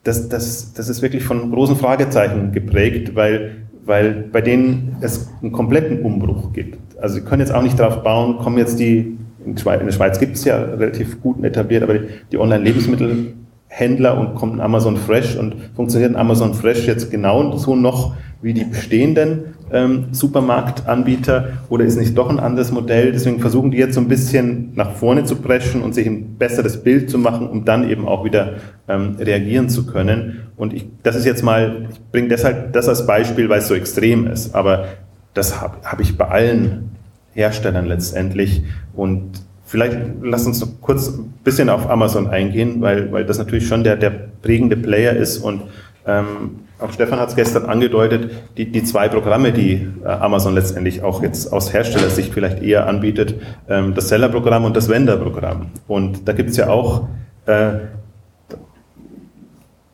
[0.05, 5.53] dass das, das ist wirklich von großen Fragezeichen geprägt, weil, weil bei denen es einen
[5.53, 6.79] kompletten Umbruch gibt.
[7.01, 10.37] Also sie können jetzt auch nicht darauf bauen, kommen jetzt die, in der Schweiz gibt
[10.37, 11.95] es ja relativ gut etabliert, aber
[12.31, 18.55] die Online-Lebensmittelhändler und kommt Amazon Fresh und funktioniert Amazon Fresh jetzt genau so noch wie
[18.55, 23.13] die bestehenden ähm, Supermarktanbieter oder ist nicht doch ein anderes Modell?
[23.13, 26.83] Deswegen versuchen die jetzt so ein bisschen nach vorne zu preschen und sich ein besseres
[26.83, 28.55] Bild zu machen, um dann eben auch wieder
[28.89, 30.49] ähm, reagieren zu können.
[30.57, 33.75] Und ich, das ist jetzt mal, ich bringe deshalb das als Beispiel, weil es so
[33.75, 34.87] extrem ist, aber
[35.35, 36.91] das habe hab ich bei allen
[37.35, 38.63] Herstellern letztendlich
[38.95, 43.69] und Vielleicht lass uns noch kurz ein bisschen auf Amazon eingehen, weil, weil das natürlich
[43.69, 45.63] schon der, der prägende Player ist und
[46.05, 51.05] ähm, auch Stefan hat es gestern angedeutet, die, die zwei Programme, die äh, Amazon letztendlich
[51.05, 53.37] auch jetzt aus Herstellersicht vielleicht eher anbietet,
[53.69, 55.67] ähm, das Seller-Programm und das Vendor-Programm.
[55.87, 57.07] Und da gibt es ja auch
[57.47, 57.75] äh,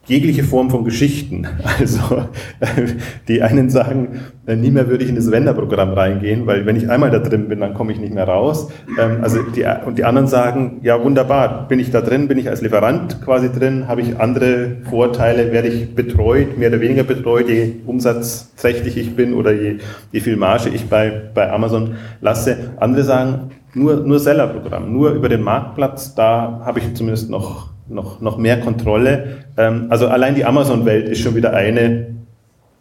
[0.07, 1.46] jegliche Form von Geschichten.
[1.78, 2.26] Also
[3.28, 6.88] die einen sagen, äh, nie mehr würde ich in das Wenderprogramm reingehen, weil wenn ich
[6.88, 8.70] einmal da drin bin, dann komme ich nicht mehr raus.
[8.98, 12.48] Ähm, also die, und die anderen sagen, ja wunderbar, bin ich da drin, bin ich
[12.48, 17.48] als Lieferant quasi drin, habe ich andere Vorteile, werde ich betreut, mehr oder weniger betreut,
[17.48, 19.78] je umsatzträchtig ich bin oder je,
[20.12, 22.72] je viel Marge ich bei, bei Amazon lasse.
[22.78, 28.20] Andere sagen, nur, nur Sellerprogramm, nur über den Marktplatz, da habe ich zumindest noch noch,
[28.20, 29.39] noch mehr Kontrolle.
[29.57, 32.14] Ähm, also allein die Amazon-Welt ist schon wieder eine,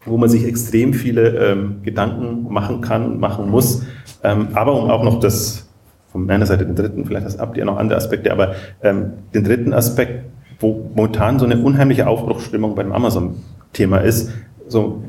[0.05, 3.83] wo man sich extrem viele ähm, Gedanken machen kann und machen muss.
[4.23, 5.67] Ähm, aber um auch noch das,
[6.11, 9.73] von meiner Seite den dritten, vielleicht habt ihr noch andere Aspekte, aber ähm, den dritten
[9.73, 10.25] Aspekt,
[10.59, 14.31] wo momentan so eine unheimliche Aufbruchsstimmung beim Amazon-Thema ist,
[14.67, 15.03] so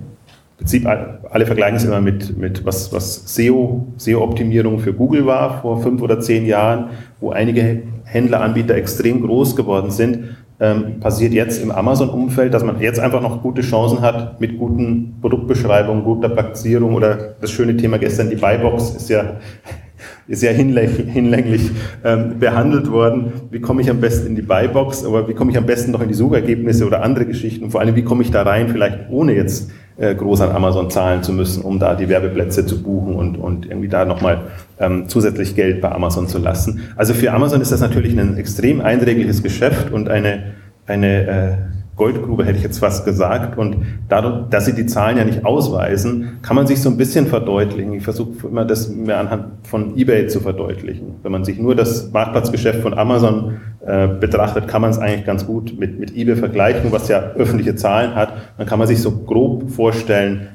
[0.59, 5.83] Prinzip alle vergleichen es immer mit, mit was, was SEO, SEO-Optimierung für Google war vor
[5.83, 6.91] fünf oder zehn Jahren,
[7.21, 12.99] wo einige Händleranbieter extrem groß geworden sind, ähm, passiert jetzt im Amazon-Umfeld, dass man jetzt
[12.99, 18.31] einfach noch gute Chancen hat mit guten Produktbeschreibungen, guter Platzierung oder das schöne Thema gestern,
[18.31, 19.37] die Buybox ist ja
[20.29, 21.71] ist ja hinlänglich, hinlänglich
[22.05, 23.33] ähm, behandelt worden.
[23.51, 26.01] Wie komme ich am besten in die Buybox, aber wie komme ich am besten noch
[26.01, 27.65] in die Suchergebnisse oder andere Geschichten?
[27.65, 30.91] Und vor allem, wie komme ich da rein, vielleicht ohne jetzt äh, groß an Amazon
[30.91, 34.43] zahlen zu müssen, um da die Werbeplätze zu buchen und, und irgendwie da nochmal
[34.79, 36.83] ähm, zusätzlich Geld bei Amazon zu lassen.
[36.97, 40.53] Also für Amazon ist das natürlich ein extrem einträgliches Geschäft und eine,
[40.87, 41.53] eine äh,
[41.97, 43.57] Goldgrube, hätte ich jetzt fast gesagt.
[43.57, 43.79] Und
[44.09, 47.95] dadurch, dass sie die Zahlen ja nicht ausweisen, kann man sich so ein bisschen verdeutlichen.
[47.95, 51.15] Ich versuche immer das mir anhand von eBay zu verdeutlichen.
[51.23, 55.47] Wenn man sich nur das Marktplatzgeschäft von Amazon äh, betrachtet, kann man es eigentlich ganz
[55.47, 58.33] gut mit, mit eBay vergleichen, was ja öffentliche Zahlen hat.
[58.59, 60.49] Dann kann man sich so grob vorstellen,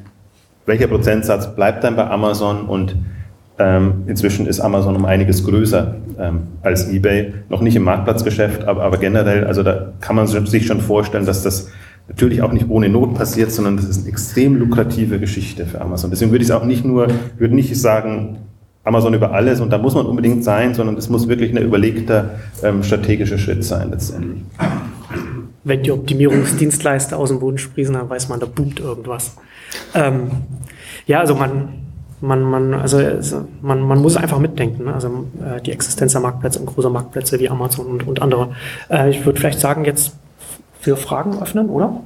[0.66, 2.96] welcher Prozentsatz bleibt dann bei Amazon und
[3.58, 7.34] ähm, inzwischen ist Amazon um einiges größer ähm, als eBay.
[7.48, 11.44] Noch nicht im Marktplatzgeschäft, aber, aber generell, also da kann man sich schon vorstellen, dass
[11.44, 11.70] das
[12.08, 16.10] natürlich auch nicht ohne Not passiert, sondern das ist eine extrem lukrative Geschichte für Amazon.
[16.10, 17.08] Deswegen würde ich es auch nicht nur,
[17.38, 18.40] würde nicht sagen,
[18.84, 22.32] Amazon über alles und da muss man unbedingt sein, sondern das muss wirklich ein überlegter
[22.64, 24.42] ähm, strategischer Schritt sein letztendlich.
[25.64, 29.36] Wenn die Optimierungsdienstleister aus dem Boden sprießen, dann weiß man, da boomt irgendwas.
[29.94, 30.32] Ähm,
[31.06, 31.70] ja, also man,
[32.22, 34.86] man, man, also, also man, man muss einfach mitdenken.
[34.86, 34.94] Ne?
[34.94, 38.56] Also äh, die Existenz der Marktplätze und großer Marktplätze wie Amazon und, und andere.
[38.90, 40.16] Äh, ich würde vielleicht sagen, jetzt
[40.80, 42.02] für Fragen öffnen, oder?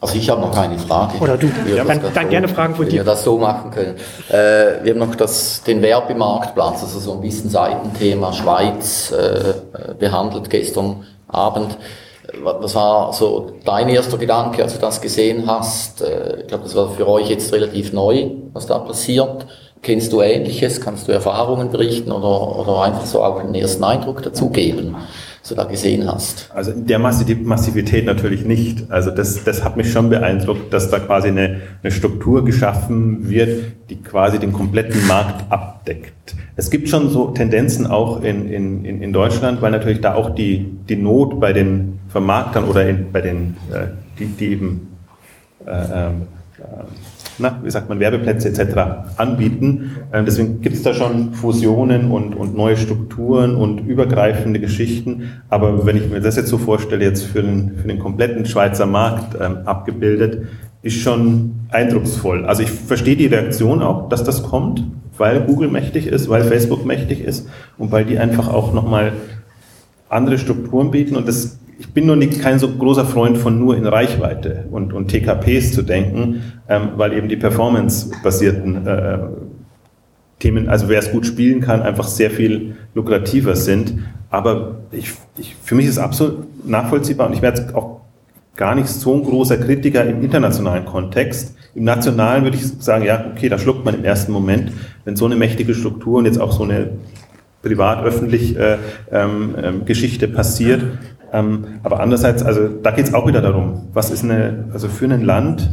[0.00, 1.18] Also ich habe noch keine Frage.
[1.18, 3.00] Oder du, ja, dann, dann so, gerne Fragen von dir.
[3.00, 3.96] wir das so machen können.
[4.30, 9.54] Äh, wir haben noch das, den Werbemarktplatz, also so ein bisschen Seitenthema Schweiz äh,
[9.98, 11.76] behandelt gestern Abend.
[12.42, 16.00] Was war so dein erster Gedanke, als du das gesehen hast?
[16.00, 19.46] Äh, ich glaube, das war für euch jetzt relativ neu, was da passiert.
[19.82, 20.80] Kennst du Ähnliches?
[20.80, 24.96] Kannst du Erfahrungen berichten oder, oder einfach so auch einen ersten Eindruck dazu geben,
[25.50, 26.50] du da gesehen hast?
[26.54, 28.90] Also in der Massivität natürlich nicht.
[28.90, 33.72] Also das, das hat mich schon beeindruckt, dass da quasi eine, eine Struktur geschaffen wird,
[33.90, 36.34] die quasi den kompletten Markt abdeckt.
[36.56, 40.66] Es gibt schon so Tendenzen auch in, in, in Deutschland, weil natürlich da auch die,
[40.88, 43.86] die Not bei den Vermarktern oder in, bei den, äh,
[44.18, 44.88] die, die eben,
[45.66, 46.10] äh, äh,
[47.40, 49.16] na, wie sagt man, Werbeplätze etc.
[49.16, 49.96] anbieten.
[50.12, 55.30] Äh, deswegen gibt es da schon Fusionen und, und neue Strukturen und übergreifende Geschichten.
[55.48, 58.86] Aber wenn ich mir das jetzt so vorstelle, jetzt für den, für den kompletten Schweizer
[58.86, 60.46] Markt ähm, abgebildet,
[60.82, 62.44] ist schon eindrucksvoll.
[62.46, 64.84] Also ich verstehe die Reaktion auch, dass das kommt,
[65.18, 69.12] weil Google mächtig ist, weil Facebook mächtig ist und weil die einfach auch nochmal
[70.10, 73.74] andere Strukturen bieten und das ich bin nur nicht kein so großer Freund von nur
[73.74, 79.18] in Reichweite und, und TKPs zu denken, ähm, weil eben die performance-basierten äh,
[80.38, 83.94] Themen, also wer es gut spielen kann, einfach sehr viel lukrativer sind.
[84.28, 88.02] Aber ich, ich, für mich ist es absolut nachvollziehbar und ich werde auch
[88.56, 91.56] gar nicht so ein großer Kritiker im internationalen Kontext.
[91.74, 94.72] Im nationalen würde ich sagen, ja, okay, da schluckt man im ersten Moment,
[95.06, 96.90] wenn so eine mächtige Struktur und jetzt auch so eine
[97.62, 98.78] privat-öffentlich äh,
[99.10, 100.82] ähm, ähm, Geschichte passiert.
[101.32, 105.04] Ähm, aber andererseits, also da geht es auch wieder darum, was ist eine, also für
[105.06, 105.70] ein Land,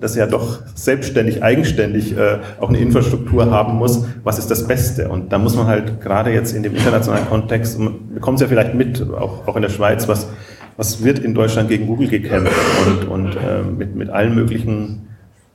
[0.00, 5.08] das ja doch selbstständig, eigenständig äh, auch eine Infrastruktur haben muss, was ist das Beste?
[5.08, 8.48] Und da muss man halt gerade jetzt in dem internationalen Kontext, und kommen es ja
[8.48, 10.28] vielleicht mit, auch, auch in der Schweiz, was,
[10.76, 12.52] was wird in Deutschland gegen Google gekämpft
[12.86, 15.09] und, und äh, mit, mit allen möglichen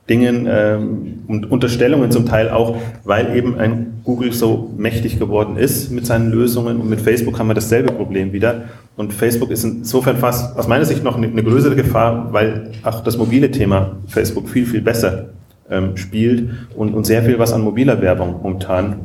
[0.08, 5.90] Dingen ähm, und Unterstellungen zum Teil auch, weil eben ein Google so mächtig geworden ist
[5.90, 8.64] mit seinen Lösungen und mit Facebook haben wir dasselbe Problem wieder.
[8.96, 13.18] Und Facebook ist insofern fast aus meiner Sicht noch eine, größere Gefahr, weil auch das
[13.18, 15.30] mobile Thema Facebook viel, viel besser
[15.68, 19.00] ähm, spielt und, und sehr viel, was an mobiler Werbung momentan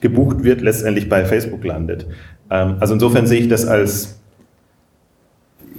[0.00, 2.06] gebucht wird, letztendlich bei Facebook landet.
[2.48, 4.20] Ähm, also insofern sehe ich das als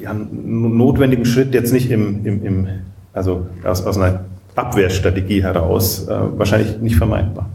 [0.01, 2.67] ja, notwendigen Schritt jetzt nicht im, im, im
[3.13, 4.25] also aus, aus einer
[4.55, 7.49] Abwehrstrategie heraus äh, wahrscheinlich nicht vermeidbar.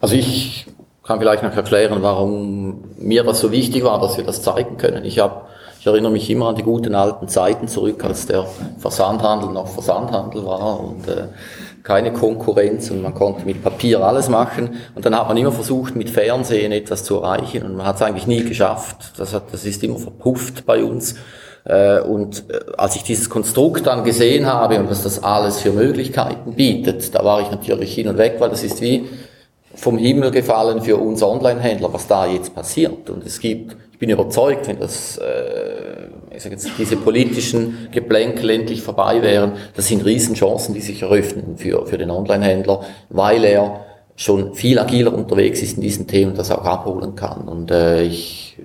[0.00, 0.66] Also ich
[1.04, 5.04] kann vielleicht noch erklären, warum mir das so wichtig war, dass wir das zeigen können.
[5.04, 5.42] Ich habe
[5.82, 8.46] ich erinnere mich immer an die guten alten Zeiten zurück, als der
[8.78, 11.24] Versandhandel noch Versandhandel war und äh,
[11.82, 14.76] keine Konkurrenz und man konnte mit Papier alles machen.
[14.94, 18.02] Und dann hat man immer versucht, mit Fernsehen etwas zu erreichen und man hat es
[18.02, 19.14] eigentlich nie geschafft.
[19.16, 21.16] Das, hat, das ist immer verpufft bei uns.
[21.64, 25.70] Äh, und äh, als ich dieses Konstrukt dann gesehen habe und was das alles für
[25.70, 29.08] Möglichkeiten bietet, da war ich natürlich hin und weg, weil das ist wie
[29.74, 33.08] vom Himmel gefallen für uns Online-Händler, was da jetzt passiert.
[33.08, 38.50] Und es gibt, ich bin überzeugt, wenn das, äh, ich sage jetzt, diese politischen Geplänkel
[38.50, 43.84] endlich vorbei wären, das sind Riesenchancen, die sich eröffnen für, für den Online-Händler, weil er
[44.16, 47.48] schon viel agiler unterwegs ist in diesen Themen, das auch abholen kann.
[47.48, 48.58] Und äh, ich,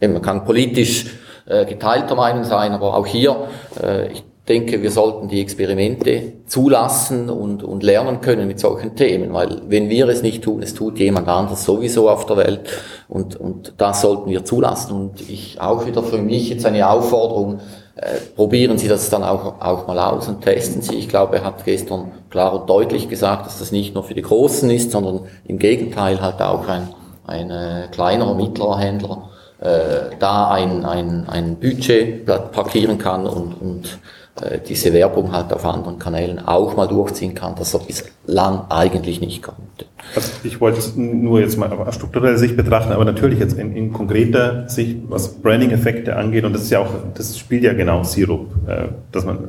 [0.00, 1.06] äh, man kann politisch
[1.46, 3.48] äh, geteilter Meinung sein, aber auch hier,
[3.82, 9.32] äh, ich denke, wir sollten die Experimente zulassen und, und lernen können mit solchen Themen,
[9.32, 12.60] weil wenn wir es nicht tun, es tut jemand anderes sowieso auf der Welt
[13.08, 14.92] und, und das sollten wir zulassen.
[14.92, 17.60] Und ich auch wieder für mich jetzt eine Aufforderung,
[17.96, 20.94] äh, probieren Sie das dann auch, auch mal aus und testen Sie.
[20.94, 24.22] Ich glaube, er hat gestern klar und deutlich gesagt, dass das nicht nur für die
[24.22, 26.88] Großen ist, sondern im Gegenteil halt auch ein,
[27.26, 29.30] ein äh, kleinerer, mittlerer Händler
[29.60, 33.98] äh, da ein, ein, ein Budget parkieren kann und, und
[34.42, 39.20] äh, diese Werbung halt auf anderen Kanälen auch mal durchziehen kann, das er bislang eigentlich
[39.20, 39.86] nicht konnte.
[40.14, 43.74] Also ich wollte es nur jetzt mal aus struktureller Sicht betrachten, aber natürlich jetzt in,
[43.74, 48.02] in konkreter Sicht, was Branding-Effekte angeht, und das ist ja auch, das spielt ja genau
[48.02, 49.48] Sirup, äh, dass man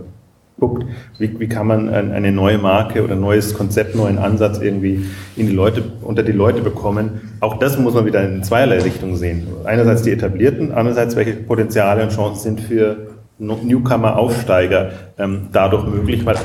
[0.59, 0.85] guckt,
[1.19, 5.05] wie, wie kann man eine neue Marke oder neues Konzept, neuen Ansatz irgendwie
[5.35, 7.21] in die Leute, unter die Leute bekommen.
[7.39, 9.47] Auch das muss man wieder in zweierlei Richtungen sehen.
[9.65, 13.07] Einerseits die etablierten, andererseits welche Potenziale und Chancen sind für
[13.39, 16.37] Newcomer, Aufsteiger ähm, dadurch möglich, weil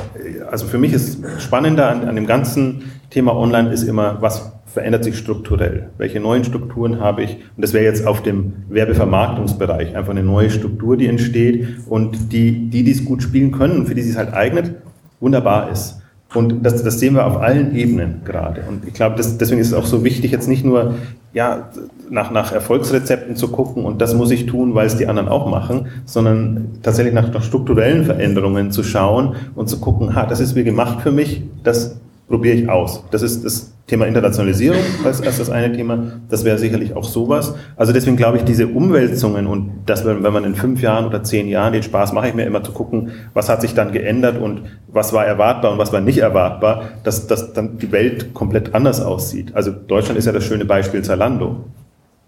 [0.50, 5.04] also für mich ist spannender an, an dem ganzen Thema Online ist immer, was verändert
[5.04, 5.90] sich strukturell?
[5.98, 7.36] Welche neuen Strukturen habe ich?
[7.56, 12.70] Und das wäre jetzt auf dem Werbevermarktungsbereich einfach eine neue Struktur, die entsteht und die,
[12.70, 14.74] die dies gut spielen können und für die es halt eignet,
[15.20, 16.00] wunderbar ist.
[16.34, 18.62] Und das, das sehen wir auf allen Ebenen gerade.
[18.66, 20.94] Und ich glaube, das, deswegen ist es auch so wichtig, jetzt nicht nur
[21.34, 21.70] ja,
[22.10, 25.50] nach, nach Erfolgsrezepten zu gucken und das muss ich tun, weil es die anderen auch
[25.50, 30.54] machen, sondern tatsächlich nach, nach strukturellen Veränderungen zu schauen und zu gucken, ha, das ist
[30.54, 31.96] wie gemacht für mich, das
[32.32, 33.04] probiere ich aus.
[33.10, 36.12] Das ist das Thema Internationalisierung als, als das eine Thema.
[36.30, 37.54] Das wäre sicherlich auch sowas.
[37.76, 41.46] Also deswegen glaube ich, diese Umwälzungen und dass wenn man in fünf Jahren oder zehn
[41.46, 44.62] Jahren den Spaß mache ich mir immer zu gucken, was hat sich dann geändert und
[44.88, 49.02] was war erwartbar und was war nicht erwartbar, dass, dass dann die Welt komplett anders
[49.02, 49.54] aussieht.
[49.54, 51.66] Also Deutschland ist ja das schöne Beispiel Zalando.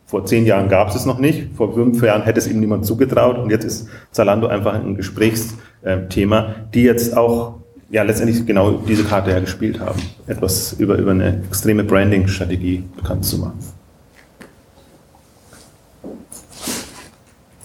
[0.05, 2.85] Vor zehn Jahren gab es es noch nicht, vor fünf Jahren hätte es ihm niemand
[2.85, 7.64] zugetraut und jetzt ist Zalando einfach ein Gesprächsthema, die jetzt auch
[7.95, 13.24] ja letztendlich genau diese Karte ja gespielt haben, etwas über, über eine extreme Branding-Strategie bekannt
[13.24, 13.61] zu machen.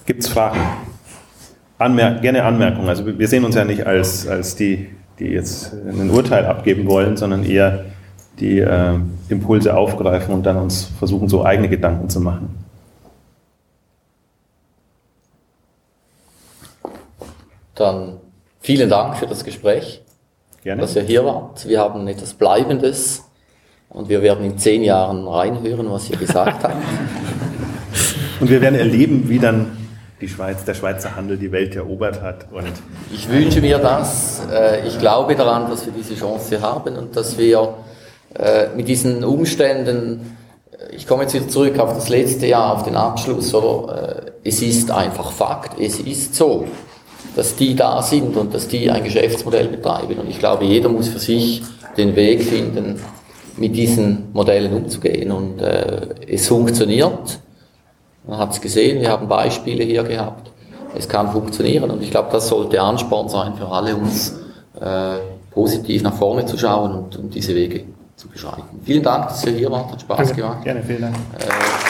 [0.05, 0.59] Gibt es Fragen?
[1.79, 2.87] Anmer gerne Anmerkungen.
[2.89, 7.17] Also wir sehen uns ja nicht als, als die, die jetzt ein Urteil abgeben wollen,
[7.17, 7.85] sondern eher
[8.39, 8.99] die äh,
[9.29, 12.55] Impulse aufgreifen und dann uns versuchen, so eigene Gedanken zu machen.
[17.73, 18.17] Dann
[18.59, 20.03] vielen Dank für das Gespräch,
[20.63, 20.81] Gerne.
[20.81, 21.67] dass ihr hier wart.
[21.67, 23.23] Wir haben etwas Bleibendes
[23.89, 26.75] und wir werden in zehn Jahren reinhören, was ihr gesagt habt.
[28.39, 29.77] Und wir werden erleben, wie dann
[30.21, 32.45] die Schweiz, der Schweizer Handel die Welt erobert hat.
[32.53, 32.71] Und
[33.13, 34.41] Ich wünsche mir das.
[34.49, 37.73] Äh, Ich glaube daran, dass wir diese Chance haben und dass wir
[38.35, 40.37] äh, mit diesen Umständen,
[40.71, 44.31] äh, ich komme jetzt wieder zurück auf das letzte Jahr, auf den Abschluss, oder?
[44.43, 46.65] Es ist einfach Fakt, es ist so,
[47.35, 50.19] dass die da sind und dass die ein Geschäftsmodell betreiben.
[50.19, 51.61] Und ich glaube, jeder muss für sich
[51.97, 52.99] den Weg finden,
[53.57, 55.31] mit diesen Modellen umzugehen.
[55.31, 57.39] Und äh, es funktioniert.
[58.25, 60.51] Man hat es gesehen, wir haben Beispiele hier gehabt.
[60.95, 64.39] Es kann funktionieren und ich glaube, das sollte Ansporn sein für alle uns,
[64.79, 65.17] äh,
[65.51, 67.83] positiv nach vorne zu schauen und, und diese Wege
[68.15, 68.63] zu beschreiten.
[68.83, 70.63] Vielen Dank, dass ihr hier wart, hat Spaß gemacht.
[70.63, 71.15] gerne, vielen Dank.
[71.37, 71.88] Äh,